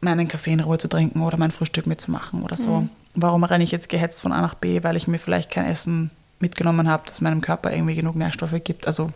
[0.00, 2.80] meinen Kaffee in Ruhe zu trinken oder mein Frühstück mitzumachen oder so.
[2.82, 2.90] Mhm.
[3.14, 6.10] Warum renne ich jetzt gehetzt von A nach B, weil ich mir vielleicht kein Essen
[6.40, 8.86] mitgenommen habe, das meinem Körper irgendwie genug Nährstoffe gibt.
[8.86, 9.10] Also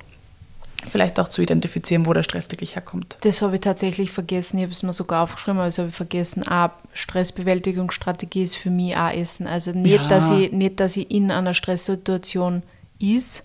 [0.88, 3.16] vielleicht auch zu identifizieren, wo der Stress wirklich herkommt.
[3.22, 4.58] Das habe ich tatsächlich vergessen.
[4.58, 6.46] Ich habe es mir sogar aufgeschrieben, aber das habe ich vergessen.
[6.46, 9.46] Auch Stressbewältigungsstrategie ist für mich auch Essen.
[9.46, 10.08] Also nicht, Ja.
[10.08, 12.62] dass ich, nicht, dass ich in einer Stresssituation
[12.98, 13.44] ist,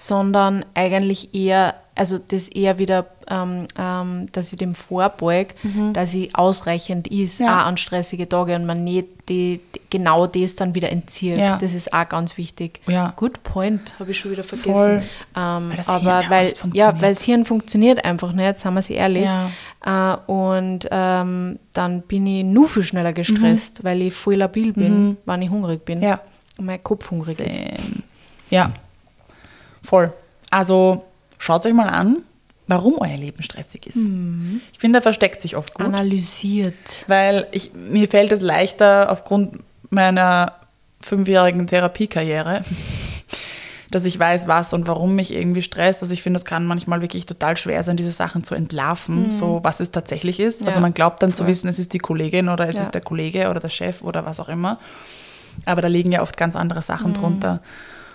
[0.00, 5.48] sondern eigentlich eher, also das eher wieder, ähm, ähm, dass ich dem vorbeug,
[5.92, 7.46] dass ich ausreichend ist, Mhm.
[7.46, 7.60] Ja.
[7.62, 11.36] auch an stressige Tage und man nicht die, die, genau das dann wieder entzieht.
[11.36, 11.58] Ja.
[11.58, 12.80] Das ist auch ganz wichtig.
[12.86, 13.12] Ja.
[13.16, 15.02] Good point, habe ich schon wieder vergessen.
[15.36, 18.76] Ähm, Weil das Hirn aber auch weil, ja, weil das Hirn funktioniert einfach nicht, sagen
[18.76, 19.28] wir sie ehrlich.
[19.84, 25.18] Äh, und ähm, dann bin ich nur viel schneller gestresst, weil ich voll labil bin,
[25.26, 25.98] wenn ich hungrig bin.
[25.98, 26.04] Mhm.
[26.04, 26.20] Ja.
[26.56, 27.54] Und mein Kopf hungrig ist.
[27.54, 28.02] Same.
[28.48, 28.72] Ja,
[29.90, 30.12] voll.
[30.50, 31.04] Also
[31.38, 32.18] schaut euch mal an,
[32.66, 33.96] warum euer Leben stressig ist.
[34.72, 35.86] Ich finde, da versteckt sich oft gut.
[35.86, 37.04] Analysiert.
[37.08, 39.58] Weil ich, mir fällt es leichter aufgrund
[39.90, 40.54] meiner
[41.00, 42.62] fünfjährigen Therapiekarriere,
[43.90, 46.02] dass ich weiß, was und warum mich irgendwie stresst.
[46.02, 49.60] Also ich finde, es kann manchmal wirklich total schwer sein, diese Sachen zu entlarven, so
[49.64, 50.62] was es tatsächlich ist.
[50.64, 51.48] Also Ja, man glaubt dann zu voll.
[51.50, 52.82] wissen, es ist die Kollegin oder es Ja.
[52.82, 54.78] ist der Kollege oder der Chef oder was auch immer.
[55.64, 57.60] Aber da liegen ja oft ganz andere Sachen drunter.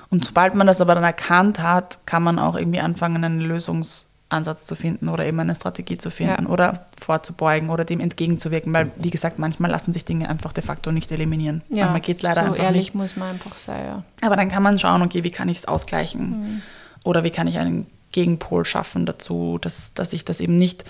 [0.09, 4.65] Und sobald man das aber dann erkannt hat, kann man auch irgendwie anfangen, einen Lösungsansatz
[4.65, 6.49] zu finden oder eben eine Strategie zu finden Ja.
[6.49, 8.71] oder vorzubeugen oder dem entgegenzuwirken.
[8.73, 11.61] Weil, wie gesagt, manchmal lassen sich Dinge einfach de facto nicht eliminieren.
[11.69, 12.95] Ja, manchmal geht es leider so einfach ehrlich nicht.
[12.95, 14.03] muss man einfach sein, ja.
[14.21, 16.61] Aber dann kann man schauen, okay, wie kann ich es ausgleichen?
[17.03, 20.85] Oder wie kann ich einen Gegenpol schaffen dazu, dass, dass ich das eben nicht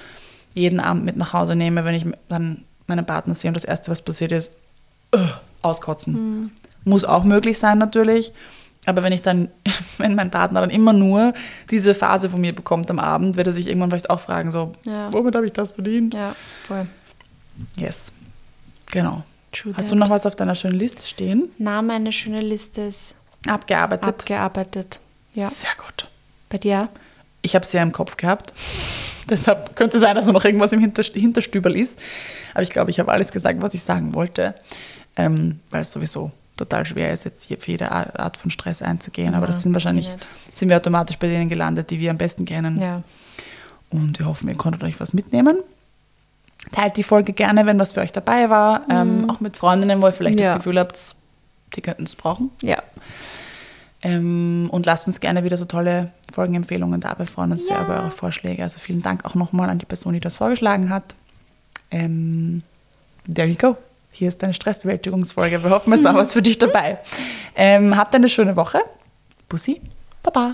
[0.54, 3.92] jeden Abend mit nach Hause nehme, wenn ich dann meinen Partner sehe und das Erste,
[3.92, 4.54] was passiert ist,
[5.12, 5.18] äh,
[5.62, 6.52] auskotzen.
[6.84, 8.32] Muss auch möglich sein natürlich.
[8.86, 9.50] Aber wenn ich dann,
[9.98, 11.34] wenn mein Partner dann immer nur
[11.72, 14.74] diese Phase von mir bekommt am Abend, wird er sich irgendwann vielleicht auch fragen, so,
[14.84, 15.12] Ja.
[15.14, 16.14] womit habe ich das verdient?
[16.14, 16.36] Ja,
[16.68, 16.88] voll.
[17.78, 18.14] Yes.
[18.92, 19.24] Genau.
[19.52, 19.92] True Hast that.
[19.92, 21.50] du noch was auf deiner schönen Liste stehen?
[21.58, 23.16] Na, meine schöne Liste ist
[23.48, 24.06] Abgearbeitet.
[24.08, 25.00] abgearbeitet.
[25.34, 25.50] Ja.
[25.50, 26.08] Sehr gut.
[26.50, 26.90] Bei dir?
[27.42, 28.54] Ich habe es ja im Kopf gehabt.
[29.30, 32.00] Deshalb könnte sein, dass noch irgendwas im Hinterst Hinterstübel ist.
[32.54, 34.54] Aber ich glaube, ich habe alles gesagt, was ich sagen wollte.
[35.16, 39.34] Ähm, weil es sowieso total schwer ist, jetzt hier für jede Art von Stress einzugehen.
[39.36, 40.10] Aber Ja, das sind wahrscheinlich,
[40.54, 42.80] sind wir automatisch bei denen gelandet, die wir am besten kennen.
[42.80, 43.04] Ja.
[43.90, 45.58] Und wir hoffen, ihr konntet euch was mitnehmen.
[46.72, 48.82] Teilt die Folge gerne, wenn was für euch dabei war.
[48.90, 50.44] Ähm, auch mit Freundinnen, wo ihr vielleicht Mhm.
[50.44, 50.50] Ja.
[50.54, 51.16] das Gefühl habt,
[51.76, 52.50] die könnten es brauchen.
[52.62, 52.78] Ja.
[54.02, 57.18] Ähm, und lasst uns gerne wieder so tolle Folgenempfehlungen da.
[57.18, 58.64] Wir freuen uns sehr über eure Vorschläge.
[58.64, 61.16] Also vielen Dank auch nochmal an die Person, die das vorgeschlagen hat.
[61.92, 62.64] Ähm,
[63.32, 63.78] there you go.
[64.18, 65.62] Hier ist deine Stressbewältigungsfolge.
[65.62, 67.00] Wir hoffen, es war was für dich dabei.
[67.54, 68.80] Ähm, habt eine schöne Woche.
[69.50, 69.82] Bussi.
[70.24, 70.54] Baba.